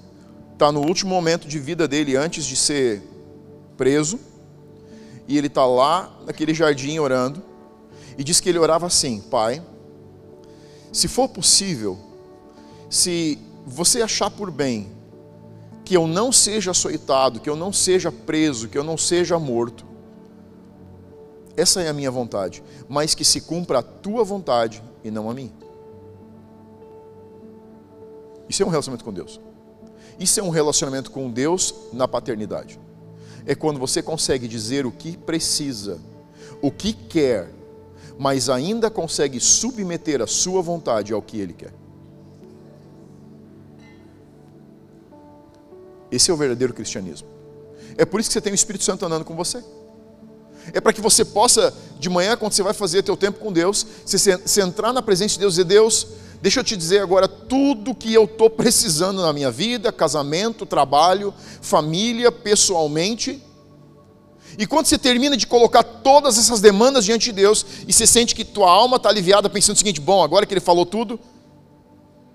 [0.53, 3.16] está no último momento de vida dele antes de ser
[3.77, 4.19] preso,
[5.29, 7.43] e ele está lá naquele jardim orando,
[8.17, 9.63] e diz que ele orava assim: Pai,
[10.93, 11.99] se for possível,
[12.89, 14.93] se você achar por bem
[15.85, 19.85] que eu não seja açoitado, que eu não seja preso, que eu não seja morto,
[21.57, 25.35] essa é a minha vontade, mas que se cumpra a tua vontade e não a
[25.35, 25.53] mim.
[28.49, 29.41] Isso é um relacionamento com Deus.
[30.19, 32.79] Isso é um relacionamento com Deus na paternidade
[33.47, 35.99] é quando você consegue dizer o que precisa,
[36.61, 37.49] o que quer,
[38.19, 41.73] mas ainda consegue submeter a sua vontade ao que ele quer.
[46.11, 47.29] Esse é o verdadeiro cristianismo.
[47.97, 49.63] É por isso que você tem o Espírito Santo andando com você.
[50.73, 53.87] É para que você possa, de manhã, quando você vai fazer teu tempo com Deus,
[54.05, 56.07] você, você entrar na presença de Deus e dizer, Deus,
[56.47, 61.35] deixa eu te dizer agora tudo que eu estou precisando na minha vida, casamento, trabalho,
[61.61, 63.43] família, pessoalmente.
[64.57, 68.33] E quando você termina de colocar todas essas demandas diante de Deus, e você sente
[68.33, 71.19] que tua alma está aliviada, pensando o seguinte: bom, agora que Ele falou tudo,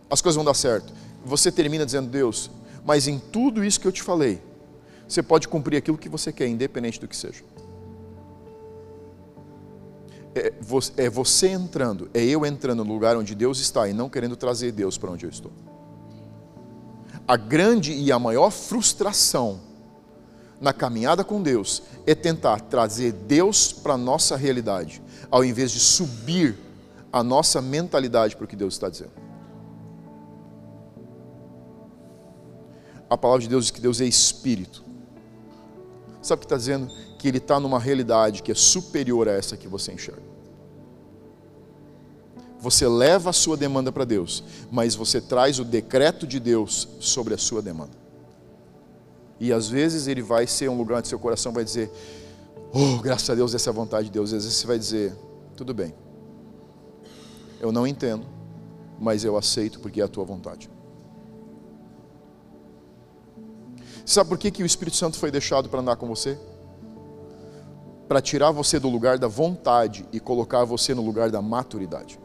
[0.10, 0.92] as coisas vão dar certo.
[1.24, 2.52] Você termina dizendo: Deus,
[2.86, 4.42] mas em tudo isso que eu te falei,
[5.08, 7.46] você pode cumprir aquilo que você quer, independente do que seja.
[10.34, 14.10] É você, é você entrando, é eu entrando no lugar onde Deus está e não
[14.10, 15.52] querendo trazer Deus para onde eu estou.
[17.28, 19.60] A grande e a maior frustração
[20.60, 25.80] na caminhada com Deus é tentar trazer Deus para a nossa realidade, ao invés de
[25.80, 26.58] subir
[27.12, 29.12] a nossa mentalidade para o que Deus está dizendo.
[33.10, 34.86] A palavra de Deus diz que Deus é espírito.
[36.22, 36.90] Sabe o que está dizendo?
[37.22, 40.24] Que Ele está numa realidade que é superior a essa que você enxerga.
[42.60, 47.36] Você leva a sua demanda para Deus, mas você traz o decreto de Deus sobre
[47.36, 47.94] a sua demanda.
[49.40, 51.92] E às vezes ele vai ser um lugar onde seu coração vai dizer:
[52.74, 54.34] Oh, graças a Deus, essa é a vontade de Deus.
[54.34, 55.16] Às vezes você vai dizer:
[55.56, 55.94] Tudo bem,
[57.60, 58.26] eu não entendo,
[59.00, 60.72] mas eu aceito porque é a tua vontade.
[64.04, 66.36] Sabe por que, que o Espírito Santo foi deixado para andar com você?
[68.12, 72.20] Para tirar você do lugar da vontade e colocar você no lugar da maturidade.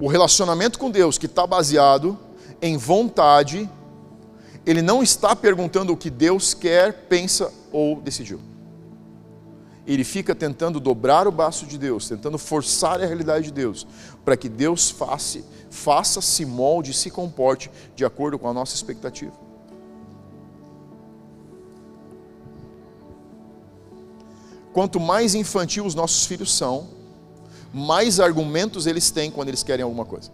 [0.00, 2.18] O relacionamento com Deus que está baseado
[2.62, 3.68] em vontade,
[4.64, 8.40] ele não está perguntando o que Deus quer, pensa ou decidiu.
[9.86, 13.86] Ele fica tentando dobrar o braço de Deus, tentando forçar a realidade de Deus,
[14.24, 19.44] para que Deus faça, faça, se molde, se comporte de acordo com a nossa expectativa.
[24.76, 26.88] Quanto mais infantil os nossos filhos são,
[27.72, 30.30] mais argumentos eles têm quando eles querem alguma coisa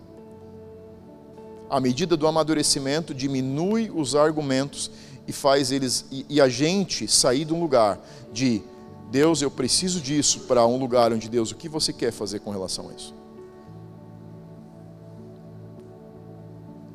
[1.72, 4.90] à medida do amadurecimento, diminui os argumentos
[5.26, 7.98] e faz eles e, e a gente sair de um lugar
[8.30, 8.62] de
[9.10, 12.50] Deus, eu preciso disso para um lugar onde Deus, o que você quer fazer com
[12.50, 13.14] relação a isso?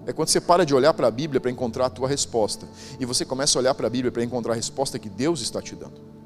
[0.05, 2.67] É quando você para de olhar para a Bíblia para encontrar a tua resposta
[2.99, 5.59] e você começa a olhar para a Bíblia para encontrar a resposta que Deus está
[5.59, 6.16] te dando.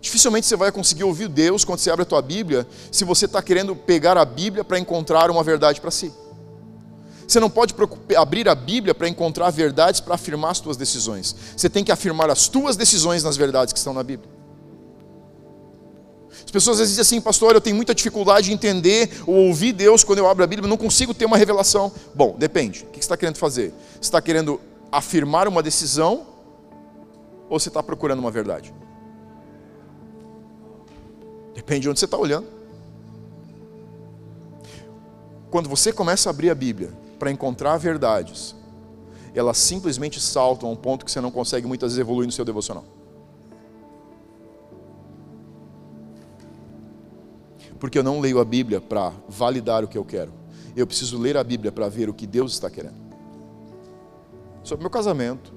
[0.00, 3.42] Dificilmente você vai conseguir ouvir Deus quando você abre a tua Bíblia se você está
[3.42, 6.12] querendo pegar a Bíblia para encontrar uma verdade para si.
[7.26, 7.74] Você não pode
[8.16, 11.34] abrir a Bíblia para encontrar verdades para afirmar as tuas decisões.
[11.56, 14.30] Você tem que afirmar as tuas decisões nas verdades que estão na Bíblia.
[16.44, 19.72] As pessoas às vezes dizem assim, pastor, eu tenho muita dificuldade de entender ou ouvir
[19.72, 21.90] Deus quando eu abro a Bíblia, não consigo ter uma revelação.
[22.14, 22.84] Bom, depende.
[22.84, 23.74] O que você está querendo fazer?
[23.94, 24.60] Você está querendo
[24.92, 26.24] afirmar uma decisão
[27.50, 28.72] ou você está procurando uma verdade?
[31.56, 32.46] Depende de onde você está olhando.
[35.50, 38.54] Quando você começa a abrir a Bíblia para encontrar verdades,
[39.34, 42.44] elas simplesmente saltam a um ponto que você não consegue muitas vezes evoluir no seu
[42.44, 42.84] devocional.
[47.80, 50.32] Porque eu não leio a Bíblia para validar o que eu quero.
[50.76, 53.06] Eu preciso ler a Bíblia para ver o que Deus está querendo.
[54.62, 55.54] Sobre meu casamento,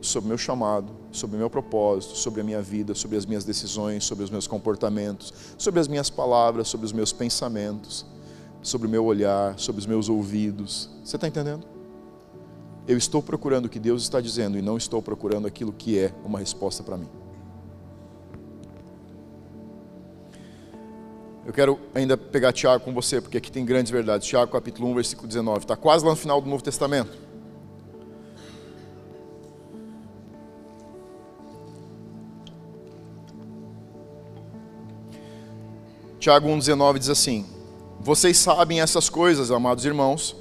[0.00, 4.24] sobre meu chamado, sobre meu propósito, sobre a minha vida, sobre as minhas decisões, sobre
[4.24, 8.06] os meus comportamentos, sobre as minhas palavras, sobre os meus pensamentos
[8.62, 10.90] sobre o meu olhar, sobre os meus ouvidos.
[11.04, 11.66] Você está entendendo?
[12.86, 16.12] Eu estou procurando o que Deus está dizendo e não estou procurando aquilo que é
[16.24, 17.08] uma resposta para mim.
[21.44, 24.26] Eu quero ainda pegar Tiago com você, porque aqui tem grandes verdades.
[24.26, 25.60] Tiago capítulo 1, versículo 19.
[25.60, 27.27] Está quase lá no final do Novo Testamento.
[36.28, 37.46] Tiago 1,19 diz assim:
[38.00, 40.36] vocês sabem essas coisas, amados irmãos.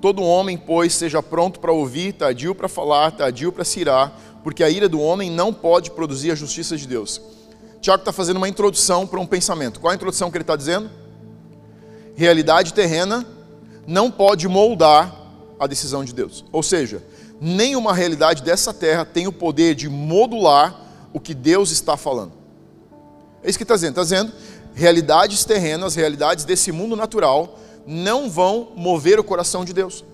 [0.00, 4.62] Todo homem, pois, seja pronto para ouvir, tardio para falar, tardio para se irar, porque
[4.62, 7.20] a ira do homem não pode produzir a justiça de Deus.
[7.80, 9.80] Tiago está fazendo uma introdução para um pensamento.
[9.80, 10.88] Qual a introdução que ele está dizendo?
[12.14, 13.26] Realidade terrena
[13.84, 15.12] não pode moldar
[15.58, 16.44] a decisão de Deus.
[16.52, 17.02] Ou seja,
[17.40, 22.46] nenhuma realidade dessa terra tem o poder de modular o que Deus está falando.
[23.42, 23.90] É isso que está dizendo.
[23.90, 24.32] Está dizendo
[24.76, 30.04] realidades terrenas, realidades desse mundo natural, não vão mover o coração de Deus.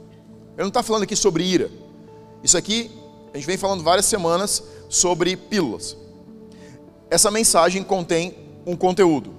[0.52, 1.68] Ele não está falando aqui sobre ira.
[2.44, 2.88] Isso aqui,
[3.34, 5.96] a gente vem falando várias semanas sobre pílulas.
[7.10, 9.34] Essa mensagem contém um conteúdo.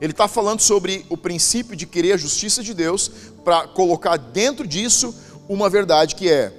[0.00, 3.10] Ele está falando sobre o princípio de querer a justiça de Deus
[3.44, 5.14] para colocar dentro disso
[5.48, 6.52] uma verdade que é: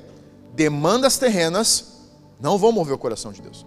[0.54, 1.94] demandas terrenas
[2.42, 3.66] não vão mover o coração de Deus,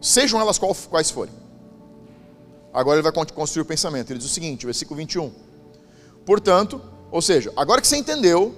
[0.00, 1.45] sejam elas quais forem.
[2.76, 4.10] Agora ele vai construir o pensamento.
[4.10, 5.32] Ele diz o seguinte, versículo 21.
[6.26, 6.78] Portanto,
[7.10, 8.54] ou seja, agora que você entendeu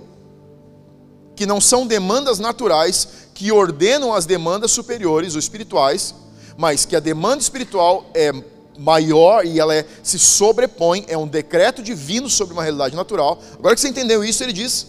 [1.36, 6.16] que não são demandas naturais que ordenam as demandas superiores ou espirituais,
[6.56, 8.32] mas que a demanda espiritual é
[8.76, 13.40] maior e ela é, se sobrepõe, é um decreto divino sobre uma realidade natural.
[13.56, 14.84] Agora que você entendeu isso, ele diz: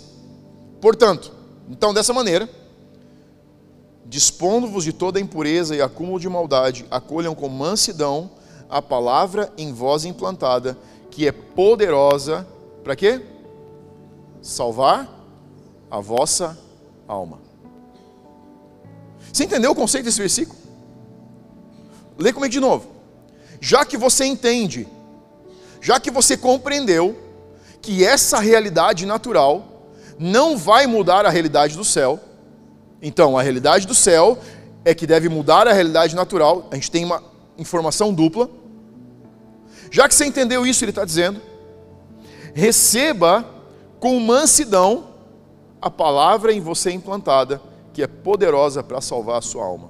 [0.81, 1.31] portanto,
[1.69, 2.49] então dessa maneira,
[4.07, 8.38] dispondo-vos de toda impureza e acúmulo de maldade, acolham com mansidão
[8.69, 10.77] a palavra em vós implantada,
[11.09, 12.47] que é poderosa
[12.83, 13.21] para quê?
[14.41, 15.09] Salvar
[15.89, 16.57] a vossa
[17.07, 17.39] alma.
[19.33, 20.57] Você entendeu o conceito desse versículo?
[22.17, 22.87] Lê comigo de novo.
[23.59, 24.87] Já que você entende,
[25.81, 27.17] já que você compreendeu
[27.81, 29.65] que essa realidade natural
[30.17, 32.19] não vai mudar a realidade do céu,
[33.01, 34.37] então a realidade do céu
[34.83, 36.67] é que deve mudar a realidade natural.
[36.71, 37.21] A gente tem uma
[37.59, 38.49] informação dupla.
[39.91, 41.41] Já que você entendeu isso, ele está dizendo,
[42.53, 43.45] receba
[43.99, 45.09] com mansidão
[45.81, 47.61] a palavra em você implantada,
[47.93, 49.89] que é poderosa para salvar a sua alma.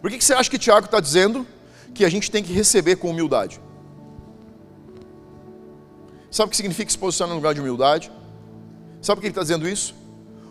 [0.00, 1.46] Por que você acha que Tiago está dizendo
[1.94, 3.60] que a gente tem que receber com humildade?
[6.30, 8.10] Sabe o que significa se posicionar no lugar de humildade?
[9.00, 9.94] Sabe por que ele está dizendo isso?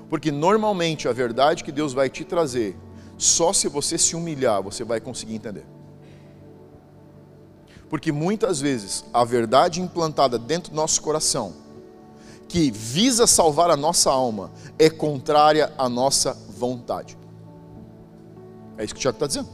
[0.10, 2.78] Porque normalmente a verdade que Deus vai te trazer,
[3.22, 5.64] só se você se humilhar, você vai conseguir entender.
[7.88, 11.54] Porque muitas vezes a verdade implantada dentro do nosso coração,
[12.48, 17.16] que visa salvar a nossa alma, é contrária à nossa vontade.
[18.76, 19.50] É isso que o Tiago está dizendo.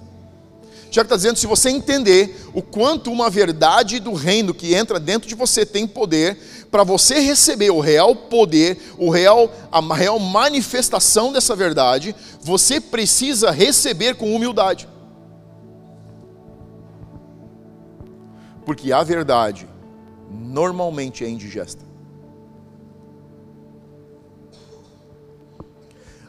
[0.89, 5.27] Tiago está dizendo: se você entender o quanto uma verdade do reino que entra dentro
[5.27, 6.37] de você tem poder,
[6.71, 13.51] para você receber o real poder, o real, a real manifestação dessa verdade, você precisa
[13.51, 14.87] receber com humildade.
[18.65, 19.67] Porque a verdade
[20.29, 21.87] normalmente é indigesta.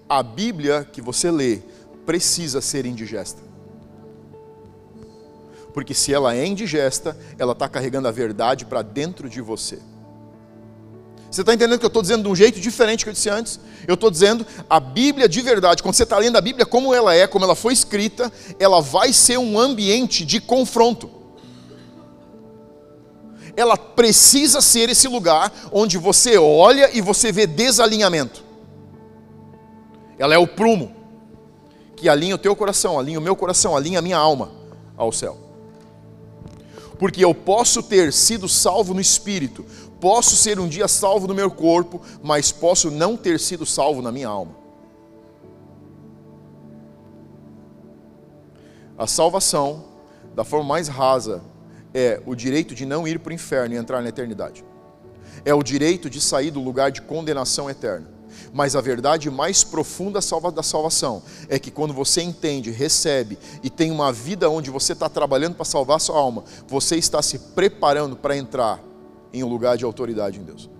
[0.08, 1.60] a Bíblia que você lê
[2.06, 3.42] precisa ser indigesta.
[5.78, 9.78] Porque se ela é indigesta, ela está carregando a verdade para dentro de você.
[11.30, 13.60] Você está entendendo que eu estou dizendo de um jeito diferente que eu disse antes?
[13.86, 15.80] Eu estou dizendo a Bíblia de verdade.
[15.80, 19.12] Quando você está lendo a Bíblia como ela é, como ela foi escrita, ela vai
[19.12, 21.08] ser um ambiente de confronto.
[23.56, 28.42] Ela precisa ser esse lugar onde você olha e você vê desalinhamento.
[30.18, 30.92] Ela é o prumo
[31.94, 34.50] que alinha o teu coração, alinha o meu coração, alinha a minha alma
[34.96, 35.47] ao céu.
[36.98, 39.64] Porque eu posso ter sido salvo no espírito,
[40.00, 44.12] Posso ser um dia salvo no meu corpo, mas posso não ter sido salvo na
[44.12, 44.52] minha alma.
[48.96, 49.84] A salvação,
[50.34, 51.42] da forma mais rasa,
[51.92, 54.64] é o direito de não ir para o inferno e entrar na eternidade.
[55.44, 58.17] É o direito de sair do lugar de condenação eterna.
[58.52, 60.20] Mas a verdade mais profunda
[60.52, 65.08] da salvação é que quando você entende, recebe e tem uma vida onde você está
[65.08, 68.82] trabalhando para salvar a sua alma, você está se preparando para entrar
[69.32, 70.70] em um lugar de autoridade em Deus.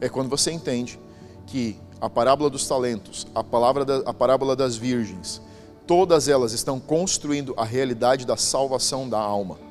[0.00, 1.00] É quando você entende
[1.46, 5.40] que a parábola dos talentos, a, palavra da, a parábola das virgens,
[5.86, 9.65] todas elas estão construindo a realidade da salvação da alma.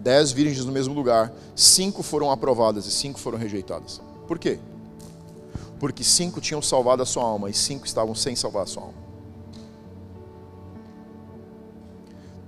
[0.00, 4.00] Dez virgens no mesmo lugar, cinco foram aprovadas e cinco foram rejeitadas.
[4.26, 4.58] Por quê?
[5.78, 9.10] Porque cinco tinham salvado a sua alma e cinco estavam sem salvar a sua alma.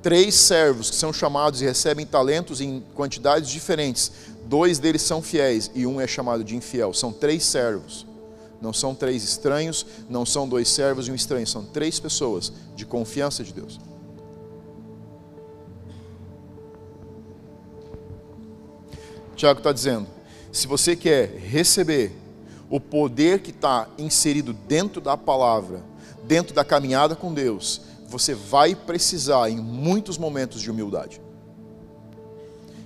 [0.02, 4.10] três servos que são chamados e recebem talentos em quantidades diferentes.
[4.46, 6.92] Dois deles são fiéis e um é chamado de infiel.
[6.92, 8.04] São três servos.
[8.60, 11.46] Não são três estranhos, não são dois servos e um estranho.
[11.46, 13.78] São três pessoas de confiança de Deus.
[19.42, 20.06] Tiago está dizendo:
[20.52, 22.16] se você quer receber
[22.70, 25.82] o poder que está inserido dentro da palavra,
[26.22, 31.20] dentro da caminhada com Deus, você vai precisar em muitos momentos de humildade.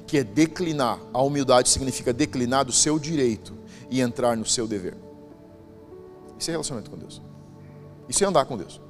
[0.06, 0.98] Que é declinar.
[1.12, 3.52] A humildade significa declinar do seu direito
[3.90, 4.96] e entrar no seu dever.
[6.38, 7.20] Isso é relacionamento com Deus.
[8.08, 8.80] Isso é andar com Deus.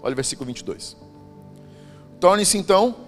[0.00, 0.96] Olha o versículo 22.
[2.18, 3.05] Torne-se então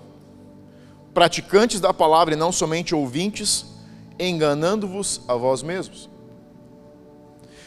[1.19, 3.67] praticantes da palavra e não somente ouvintes,
[4.21, 6.09] enganando-vos a vós mesmos.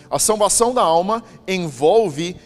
[0.09, 2.37] A salvação da alma envolve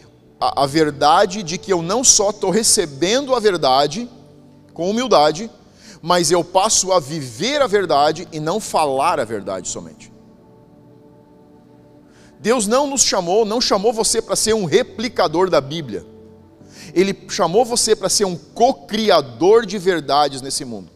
[0.41, 4.10] a, a verdade de que eu não só estou recebendo a verdade
[4.74, 5.51] com humildade,
[6.01, 10.12] mas eu passo a viver a verdade e não falar a verdade somente.
[12.39, 16.03] Deus não nos chamou, não chamou você para ser um replicador da Bíblia.
[16.95, 20.95] Ele chamou você para ser um co-criador de verdades nesse mundo.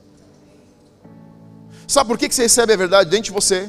[1.90, 3.68] Sabe por que você recebe a verdade dentro de você?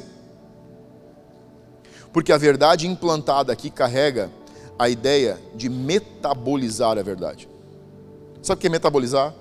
[2.12, 4.30] Porque a verdade implantada aqui carrega
[4.78, 7.48] a ideia de metabolizar a verdade.
[8.42, 9.34] Sabe o que é metabolizar?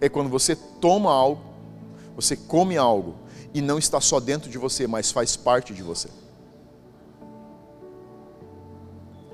[0.00, 1.42] É quando você toma algo,
[2.14, 3.16] você come algo,
[3.52, 6.08] e não está só dentro de você, mas faz parte de você.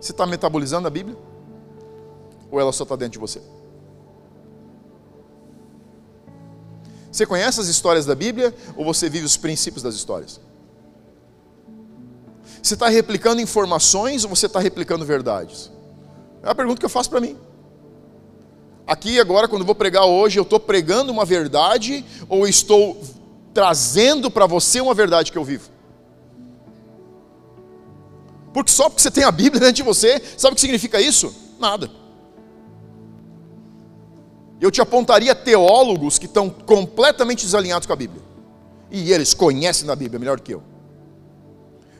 [0.00, 1.18] Você está metabolizando a Bíblia?
[2.50, 3.42] Ou ela só está dentro de você?
[7.12, 10.40] Você conhece as histórias da Bíblia ou você vive os princípios das histórias?
[12.62, 15.70] Você está replicando informações ou você está replicando verdades?
[16.42, 17.36] É a pergunta que eu faço para mim.
[18.86, 22.98] Aqui agora, quando vou pregar hoje, eu estou pregando uma verdade ou estou
[23.52, 25.70] trazendo para você uma verdade que eu vivo?
[28.54, 31.34] Porque só porque você tem a Bíblia dentro de você, sabe o que significa isso?
[31.60, 31.90] Nada.
[34.62, 38.22] Eu te apontaria teólogos que estão completamente desalinhados com a Bíblia.
[38.90, 40.62] E eles conhecem a Bíblia melhor que eu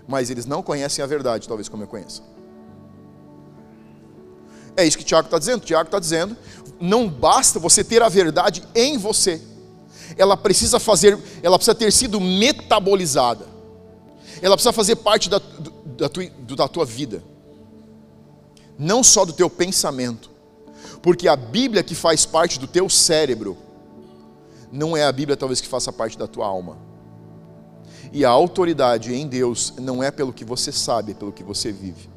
[0.07, 2.23] mas eles não conhecem a verdade, talvez como eu conheça.
[4.77, 5.65] É isso que Tiago está dizendo.
[5.65, 6.37] Tiago está dizendo:
[6.81, 9.41] não basta você ter a verdade em você,
[10.17, 13.47] ela precisa fazer, ela precisa ter sido metabolizada,
[14.41, 15.41] ela precisa fazer parte da,
[15.97, 16.25] da, tua,
[16.57, 17.23] da tua vida,
[18.79, 20.31] não só do teu pensamento,
[21.03, 23.59] porque a Bíblia que faz parte do teu cérebro,
[24.71, 26.79] não é a Bíblia talvez que faça parte da tua alma.
[28.13, 31.73] E a autoridade em Deus não é pelo que você sabe, é pelo que você
[31.73, 32.11] vive.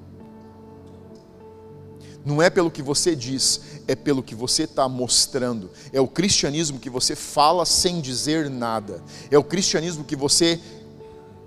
[2.24, 5.70] Não é pelo que você diz, é pelo que você está mostrando.
[5.94, 9.02] É o cristianismo que você fala sem dizer nada.
[9.30, 10.60] É o cristianismo que você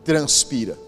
[0.04, 0.78] transpira.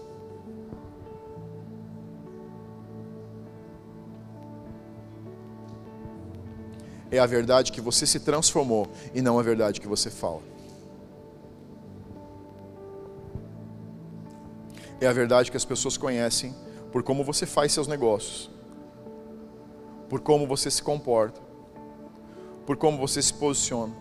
[7.11, 10.41] É a verdade que você se transformou e não a verdade que você fala.
[15.01, 16.53] é a verdade que as pessoas conhecem
[16.91, 18.51] por como você faz seus negócios,
[20.07, 21.41] por como você se comporta,
[22.67, 23.93] por como você se posiciona,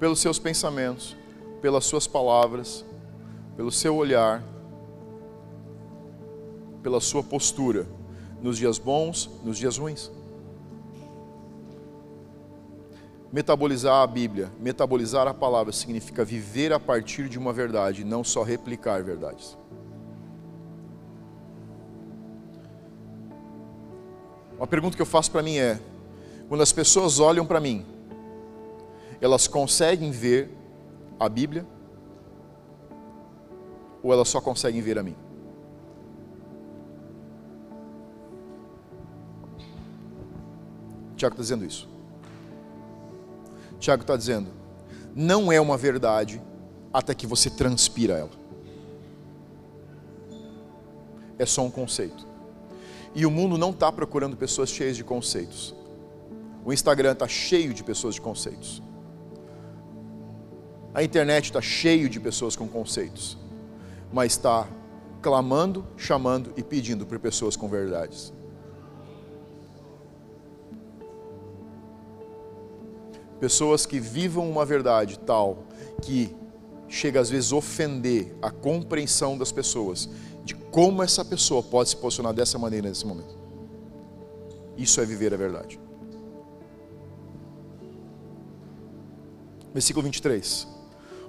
[0.00, 1.14] pelos seus pensamentos,
[1.60, 2.82] pelas suas palavras,
[3.56, 4.42] pelo seu olhar,
[6.82, 7.86] pela sua postura,
[8.40, 10.10] nos dias bons, nos dias ruins.
[13.32, 18.42] Metabolizar a Bíblia, metabolizar a palavra, significa viver a partir de uma verdade, não só
[18.42, 19.58] replicar verdades.
[24.56, 25.78] Uma pergunta que eu faço para mim é:
[26.48, 27.84] quando as pessoas olham para mim,
[29.20, 30.50] elas conseguem ver
[31.18, 31.66] a Bíblia?
[34.02, 35.16] Ou elas só conseguem ver a mim?
[41.16, 41.95] Tiago está dizendo isso.
[43.78, 44.48] Tiago está dizendo:
[45.14, 46.42] não é uma verdade
[46.92, 48.30] até que você transpira ela.
[51.38, 52.26] É só um conceito.
[53.14, 55.74] E o mundo não está procurando pessoas cheias de conceitos.
[56.64, 58.82] O Instagram está cheio de pessoas de conceitos.
[60.92, 63.38] A internet está cheio de pessoas com conceitos.
[64.12, 64.68] Mas está
[65.22, 68.32] clamando, chamando e pedindo por pessoas com verdades.
[73.40, 75.64] Pessoas que vivam uma verdade tal
[76.02, 76.34] que
[76.88, 80.08] chega às vezes ofender a compreensão das pessoas
[80.44, 83.36] de como essa pessoa pode se posicionar dessa maneira nesse momento.
[84.76, 85.80] Isso é viver a verdade.
[89.72, 90.68] Versículo 23.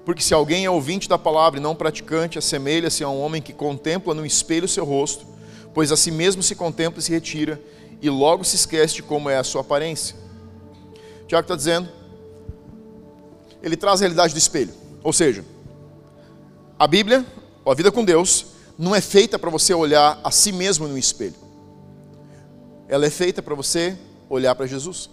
[0.05, 3.51] Porque se alguém é ouvinte da palavra e não praticante, assemelha-se a um homem que
[3.51, 5.25] contempla no espelho seu rosto,
[5.73, 7.61] pois a si mesmo se contempla e se retira,
[8.01, 10.15] e logo se esquece de como é a sua aparência.
[11.27, 11.89] Tiago está dizendo,
[13.61, 14.73] ele traz a realidade do espelho.
[15.03, 15.43] Ou seja,
[16.79, 17.25] a Bíblia,
[17.65, 18.47] a vida com Deus,
[18.77, 21.35] não é feita para você olhar a si mesmo no espelho.
[22.87, 23.97] Ela é feita para você
[24.29, 25.09] olhar para Jesus.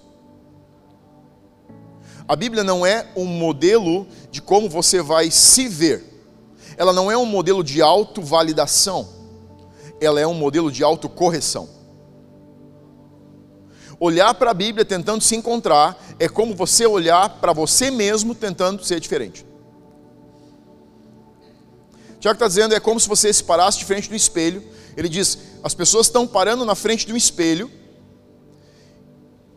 [2.28, 6.04] A Bíblia não é um modelo de como você vai se ver.
[6.76, 9.08] Ela não é um modelo de autovalidação.
[10.00, 11.68] Ela é um modelo de autocorreção.
[14.04, 18.84] Olhar para a Bíblia tentando se encontrar é como você olhar para você mesmo tentando
[18.84, 19.46] ser diferente.
[22.20, 24.62] Tiago está dizendo é como se você se parasse de frente do espelho.
[24.94, 27.70] Ele diz: as pessoas estão parando na frente de um espelho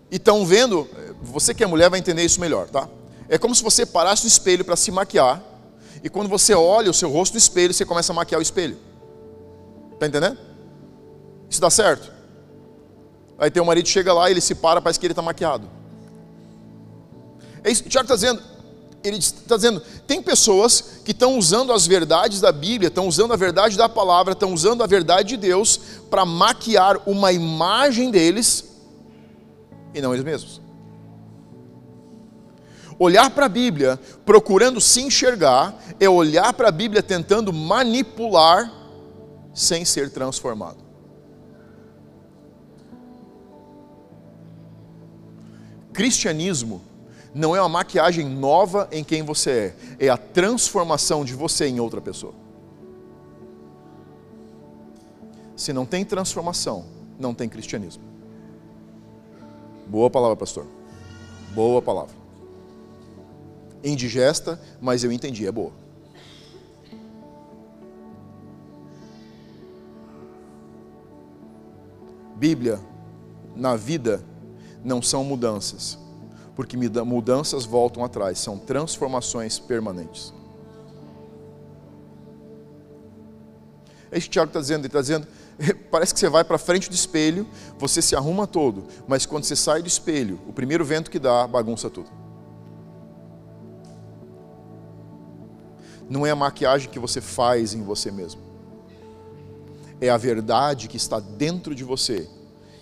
[0.10, 0.88] e estão vendo.
[1.24, 2.88] Você que é mulher vai entender isso melhor, tá?
[3.28, 5.44] É como se você parasse no espelho para se maquiar
[6.02, 8.78] e quando você olha o seu rosto no espelho, você começa a maquiar o espelho.
[10.00, 10.38] Tá entendendo?
[11.50, 12.16] Isso dá certo?
[13.38, 15.70] Aí o marido chega lá, ele se para, parece que ele está maquiado.
[17.64, 18.42] É isso, Tiago está dizendo,
[19.04, 23.36] ele está dizendo: tem pessoas que estão usando as verdades da Bíblia, estão usando a
[23.36, 25.80] verdade da palavra, estão usando a verdade de Deus
[26.10, 28.66] para maquiar uma imagem deles
[29.94, 30.62] e não eles mesmos.
[33.00, 38.72] Olhar para a Bíblia procurando se enxergar é olhar para a Bíblia tentando manipular
[39.54, 40.87] sem ser transformado.
[45.98, 46.80] Cristianismo
[47.34, 51.80] não é uma maquiagem nova em quem você é, é a transformação de você em
[51.80, 52.36] outra pessoa.
[55.56, 56.86] Se não tem transformação,
[57.18, 58.04] não tem cristianismo.
[59.88, 60.68] Boa palavra, pastor.
[61.56, 62.14] Boa palavra.
[63.84, 65.72] Indigesta, mas eu entendi, é boa.
[72.36, 72.80] Bíblia,
[73.56, 74.24] na vida,
[74.88, 76.00] não são mudanças
[76.58, 80.34] porque mudanças voltam atrás, são transformações permanentes.
[84.12, 85.28] É isso que o Tiago está dizendo, ele está dizendo,
[85.92, 87.46] parece que você vai para frente do espelho,
[87.78, 91.46] você se arruma todo, mas quando você sai do espelho, o primeiro vento que dá,
[91.46, 92.10] bagunça tudo.
[96.10, 98.42] Não é a maquiagem que você faz em você mesmo.
[100.02, 102.28] É a verdade que está dentro de você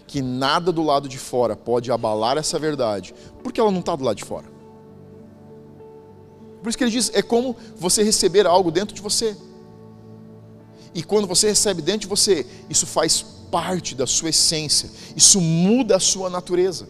[0.08, 4.04] que nada do lado de fora pode abalar essa verdade, porque ela não está do
[4.04, 4.46] lado de fora.
[6.62, 9.36] Por isso que ele diz: é como você receber algo dentro de você.
[10.94, 15.98] E quando você recebe dentro de você, isso faz parte da sua essência, isso muda
[15.98, 16.88] a sua natureza.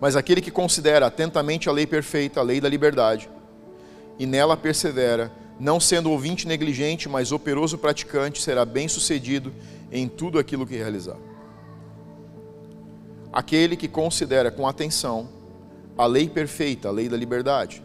[0.00, 3.30] Mas aquele que considera atentamente a lei perfeita, a lei da liberdade,
[4.22, 9.52] e nela persevera, não sendo ouvinte negligente, mas operoso praticante, será bem-sucedido
[9.90, 11.16] em tudo aquilo que realizar.
[13.32, 15.28] Aquele que considera com atenção
[15.98, 17.82] a lei perfeita, a lei da liberdade.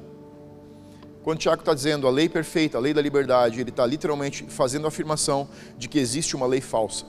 [1.24, 4.86] Quando Tiago está dizendo a lei perfeita, a lei da liberdade, ele está literalmente fazendo
[4.86, 7.04] a afirmação de que existe uma lei falsa.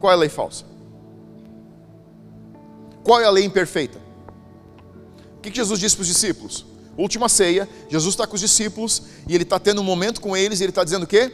[0.00, 0.64] Qual é a lei falsa?
[3.04, 4.00] Qual é a lei imperfeita?
[5.36, 6.69] O que Jesus disse para os discípulos?
[6.96, 10.60] Última ceia, Jesus está com os discípulos e ele está tendo um momento com eles
[10.60, 11.32] e ele está dizendo o quê?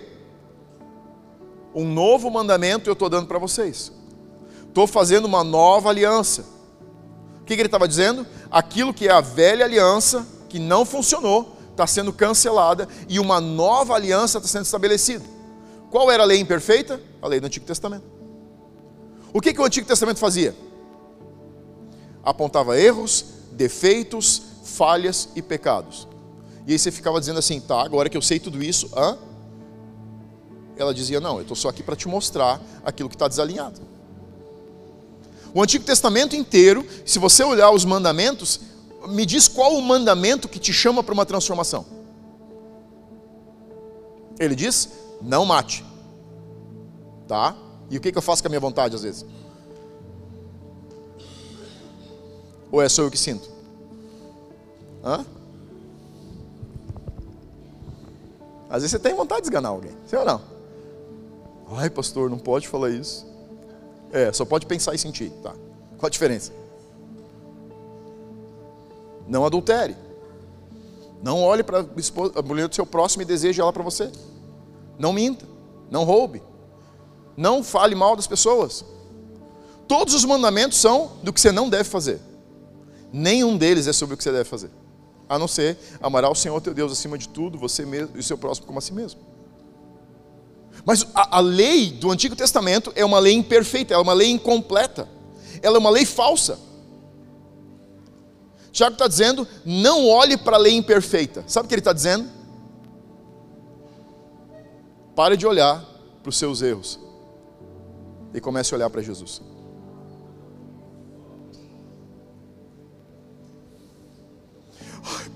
[1.74, 3.92] Um novo mandamento eu estou dando para vocês.
[4.68, 6.44] Estou fazendo uma nova aliança.
[7.40, 8.26] O que, que ele estava dizendo?
[8.50, 13.94] Aquilo que é a velha aliança, que não funcionou, está sendo cancelada e uma nova
[13.94, 15.24] aliança está sendo estabelecida.
[15.90, 17.00] Qual era a lei imperfeita?
[17.22, 18.04] A lei do Antigo Testamento.
[19.32, 20.56] O que, que o Antigo Testamento fazia?
[22.22, 26.08] Apontava erros, defeitos, falhas e pecados.
[26.66, 29.16] E aí você ficava dizendo assim, tá, agora que eu sei tudo isso, hã?
[30.76, 33.80] Ela dizia, não, eu estou só aqui para te mostrar aquilo que está desalinhado.
[35.54, 38.60] O Antigo Testamento inteiro, se você olhar os mandamentos,
[39.08, 41.86] me diz qual o mandamento que te chama para uma transformação.
[44.38, 44.90] Ele diz:
[45.22, 45.84] não mate.
[47.26, 47.56] Tá?
[47.88, 49.24] E o que, que eu faço com a minha vontade às vezes?
[52.70, 53.55] Ou é só eu que sinto?
[55.06, 55.24] Hã?
[58.68, 60.40] Às vezes você tem vontade de esganar alguém, sim ou não?
[61.76, 63.24] Ai, pastor, não pode falar isso.
[64.12, 65.52] É, só pode pensar e sentir, tá?
[65.96, 66.52] Qual a diferença?
[69.28, 69.96] Não adultere.
[71.22, 74.10] Não olhe para a mulher do seu próximo e deseje ela para você.
[74.98, 75.46] Não minta.
[75.88, 76.42] Não roube.
[77.36, 78.84] Não fale mal das pessoas.
[79.86, 82.20] Todos os mandamentos são do que você não deve fazer.
[83.12, 84.70] Nenhum deles é sobre o que você deve fazer.
[85.28, 88.22] A não ser amará o Senhor teu Deus acima de tudo, você mesmo e o
[88.22, 89.20] seu próximo como a si mesmo.
[90.84, 95.08] Mas a, a lei do Antigo Testamento é uma lei imperfeita, é uma lei incompleta,
[95.62, 96.58] ela é uma lei falsa.
[98.70, 101.42] Tiago está dizendo: não olhe para a lei imperfeita.
[101.46, 102.30] Sabe o que ele está dizendo?
[105.14, 105.82] Pare de olhar
[106.22, 107.00] para os seus erros
[108.34, 109.40] e comece a olhar para Jesus.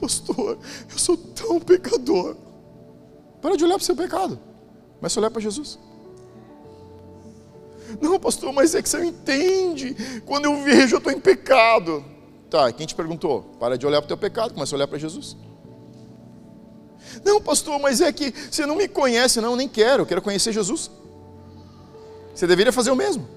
[0.00, 0.58] Pastor,
[0.90, 2.36] eu sou tão pecador.
[3.40, 4.38] Para de olhar para o seu pecado.
[5.00, 5.78] Mas olhar para Jesus.
[8.00, 9.96] Não, pastor, mas é que você não entende.
[10.26, 12.04] Quando eu vejo, eu estou em pecado.
[12.48, 13.42] Tá, quem te perguntou?
[13.58, 15.36] Para de olhar para o teu pecado, começa a olhar para Jesus.
[17.24, 19.40] Não, pastor, mas é que você não me conhece.
[19.40, 20.90] Não, nem quero, eu quero conhecer Jesus.
[22.34, 23.28] Você deveria fazer o mesmo.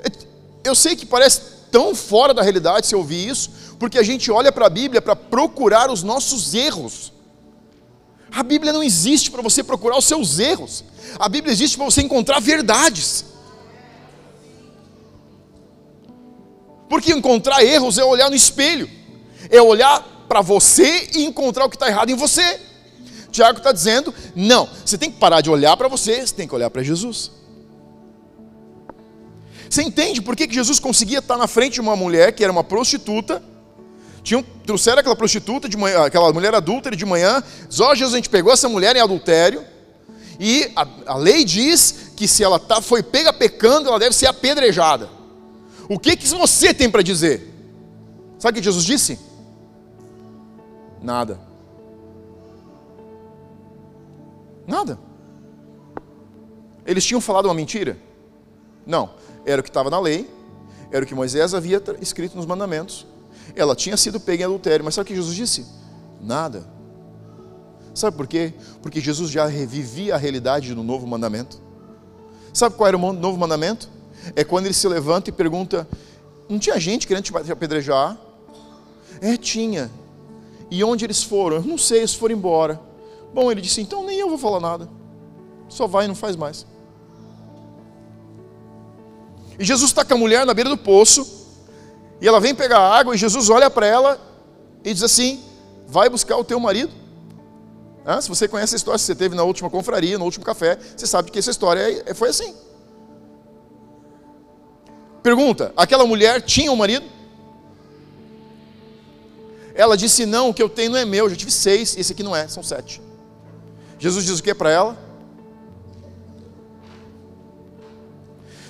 [0.00, 4.30] É, eu sei que parece tão fora da realidade se ouvir isso, porque a gente
[4.30, 7.12] olha para a Bíblia para procurar os nossos erros.
[8.30, 10.84] A Bíblia não existe para você procurar os seus erros.
[11.18, 13.24] A Bíblia existe para você encontrar verdades.
[16.88, 18.88] Porque encontrar erros é olhar no espelho,
[19.50, 22.60] é olhar para você e encontrar o que está errado em você.
[23.30, 26.54] Tiago está dizendo: não, você tem que parar de olhar para você, você tem que
[26.54, 27.32] olhar para Jesus.
[29.68, 32.62] Você entende por que, Jesus conseguia estar na frente de uma mulher que era uma
[32.62, 33.42] prostituta?
[34.24, 37.44] Tinham, trouxeram aquela prostituta, de manhã, aquela mulher adúltera de manhã.
[37.68, 39.62] Só Jesus, a gente pegou essa mulher em adultério.
[40.40, 44.26] E a, a lei diz que se ela tá, foi pega pecando, ela deve ser
[44.26, 45.10] apedrejada.
[45.90, 47.52] O que, que você tem para dizer?
[48.38, 49.18] Sabe o que Jesus disse?
[51.02, 51.38] Nada.
[54.66, 54.98] Nada.
[56.86, 57.98] Eles tinham falado uma mentira?
[58.86, 59.10] Não.
[59.44, 60.30] Era o que estava na lei,
[60.90, 63.06] era o que Moisés havia escrito nos mandamentos.
[63.56, 65.66] Ela tinha sido pega em adultério, mas sabe o que Jesus disse?
[66.20, 66.64] Nada.
[67.94, 68.52] Sabe por quê?
[68.82, 71.60] Porque Jesus já revivia a realidade do novo mandamento.
[72.52, 73.88] Sabe qual era o novo mandamento?
[74.34, 75.86] É quando ele se levanta e pergunta:
[76.48, 78.18] Não tinha gente querendo te apedrejar?
[79.20, 79.90] É, tinha.
[80.70, 81.58] E onde eles foram?
[81.58, 82.80] Eu não sei, eles foram embora.
[83.32, 84.88] Bom, ele disse: Então nem eu vou falar nada.
[85.68, 86.66] Só vai e não faz mais.
[89.58, 91.43] E Jesus está com a mulher na beira do poço.
[92.24, 94.18] E ela vem pegar água e Jesus olha para ela
[94.82, 95.44] e diz assim:
[95.86, 96.90] Vai buscar o teu marido.
[98.02, 100.78] Ah, se você conhece a história, se você teve na última confraria, no último café,
[100.96, 102.54] você sabe que essa história é, é, foi assim.
[105.22, 107.04] Pergunta: aquela mulher tinha um marido?
[109.74, 112.14] Ela disse: Não, o que eu tenho não é meu, eu já tive seis, esse
[112.14, 113.02] aqui não é, são sete.
[113.98, 114.96] Jesus diz o que para ela?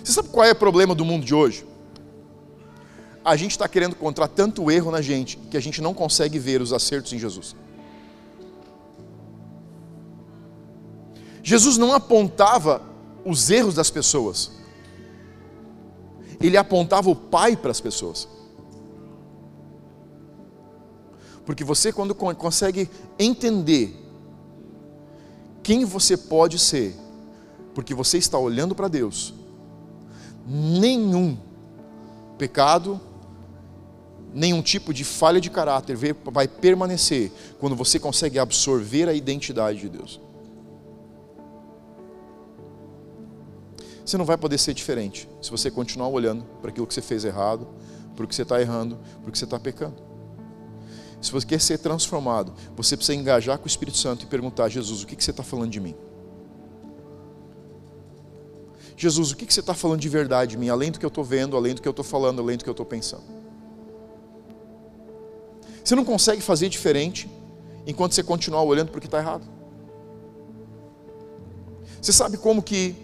[0.02, 1.64] Você sabe qual é o problema do mundo de hoje?
[3.24, 6.60] A gente está querendo encontrar tanto erro na gente que a gente não consegue ver
[6.60, 7.56] os acertos em Jesus.
[11.42, 12.82] Jesus não apontava
[13.24, 14.52] os erros das pessoas,
[16.40, 18.28] ele apontava o Pai para as pessoas.
[21.46, 23.94] Porque você, quando consegue entender
[25.62, 26.94] quem você pode ser,
[27.74, 29.34] porque você está olhando para Deus,
[30.46, 31.36] nenhum
[32.38, 33.00] pecado,
[34.34, 37.30] nenhum tipo de falha de caráter vai permanecer
[37.60, 40.20] quando você consegue absorver a identidade de Deus.
[44.04, 47.24] Você não vai poder ser diferente se você continuar olhando para aquilo que você fez
[47.24, 47.66] errado,
[48.14, 50.02] para o que você está errando, para o que você está pecando.
[51.22, 55.02] Se você quer ser transformado, você precisa engajar com o Espírito Santo e perguntar: Jesus,
[55.02, 55.94] o que você está falando de mim?
[58.96, 61.24] Jesus, o que você está falando de verdade de mim, além do que eu estou
[61.24, 63.43] vendo, além do que eu estou falando, além do que eu estou pensando?
[65.84, 67.28] Você não consegue fazer diferente
[67.86, 69.44] enquanto você continuar olhando para o que está errado.
[72.00, 72.96] Você sabe como que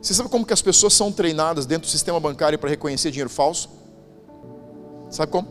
[0.00, 3.30] você sabe como que as pessoas são treinadas dentro do sistema bancário para reconhecer dinheiro
[3.30, 3.70] falso?
[5.08, 5.48] Sabe como?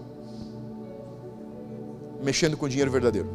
[2.22, 3.30] Mexendo com dinheiro verdadeiro.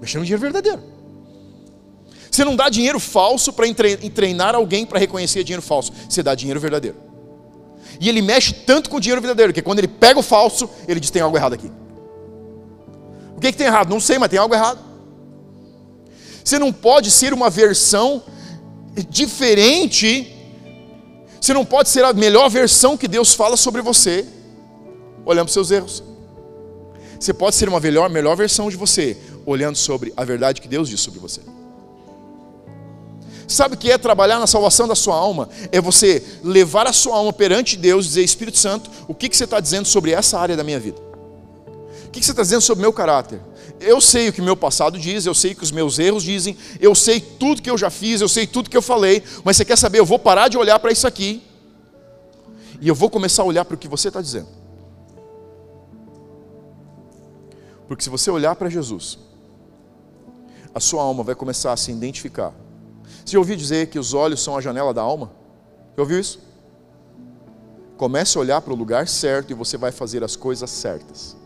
[0.00, 0.82] Mexendo com dinheiro verdadeiro.
[2.30, 3.66] Você não dá dinheiro falso para
[4.14, 5.92] treinar alguém para reconhecer dinheiro falso.
[6.08, 7.09] Você dá dinheiro verdadeiro.
[8.00, 10.98] E ele mexe tanto com o dinheiro verdadeiro, que quando ele pega o falso, ele
[10.98, 11.70] diz: tem algo errado aqui.
[13.36, 13.90] O que, que tem errado?
[13.90, 14.80] Não sei, mas tem algo errado.
[16.42, 18.22] Você não pode ser uma versão
[19.10, 20.34] diferente.
[21.38, 24.26] Você não pode ser a melhor versão que Deus fala sobre você,
[25.24, 26.02] olhando para os seus erros.
[27.18, 30.88] Você pode ser uma melhor, melhor versão de você, olhando sobre a verdade que Deus
[30.88, 31.42] diz sobre você.
[33.50, 35.48] Sabe o que é trabalhar na salvação da sua alma?
[35.72, 39.36] É você levar a sua alma perante Deus e dizer: Espírito Santo, o que, que
[39.36, 41.00] você está dizendo sobre essa área da minha vida?
[42.06, 43.40] O que, que você está dizendo sobre o meu caráter?
[43.80, 46.56] Eu sei o que meu passado diz, eu sei o que os meus erros dizem,
[46.78, 49.64] eu sei tudo que eu já fiz, eu sei tudo que eu falei, mas você
[49.64, 49.98] quer saber?
[49.98, 51.42] Eu vou parar de olhar para isso aqui
[52.80, 54.48] e eu vou começar a olhar para o que você está dizendo.
[57.88, 59.18] Porque se você olhar para Jesus,
[60.72, 62.54] a sua alma vai começar a se identificar.
[63.30, 65.30] Você já ouviu dizer que os olhos são a janela da alma?
[65.96, 66.40] Já ouviu isso?
[67.96, 71.36] Comece a olhar para o lugar certo e você vai fazer as coisas certas.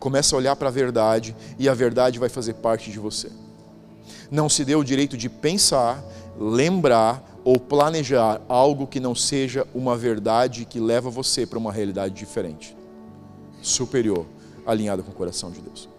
[0.00, 3.30] Começa a olhar para a verdade e a verdade vai fazer parte de você.
[4.32, 6.02] Não se dê o direito de pensar,
[6.36, 12.14] lembrar ou planejar algo que não seja uma verdade que leva você para uma realidade
[12.14, 12.76] diferente,
[13.62, 14.26] superior,
[14.66, 15.89] alinhada com o coração de Deus.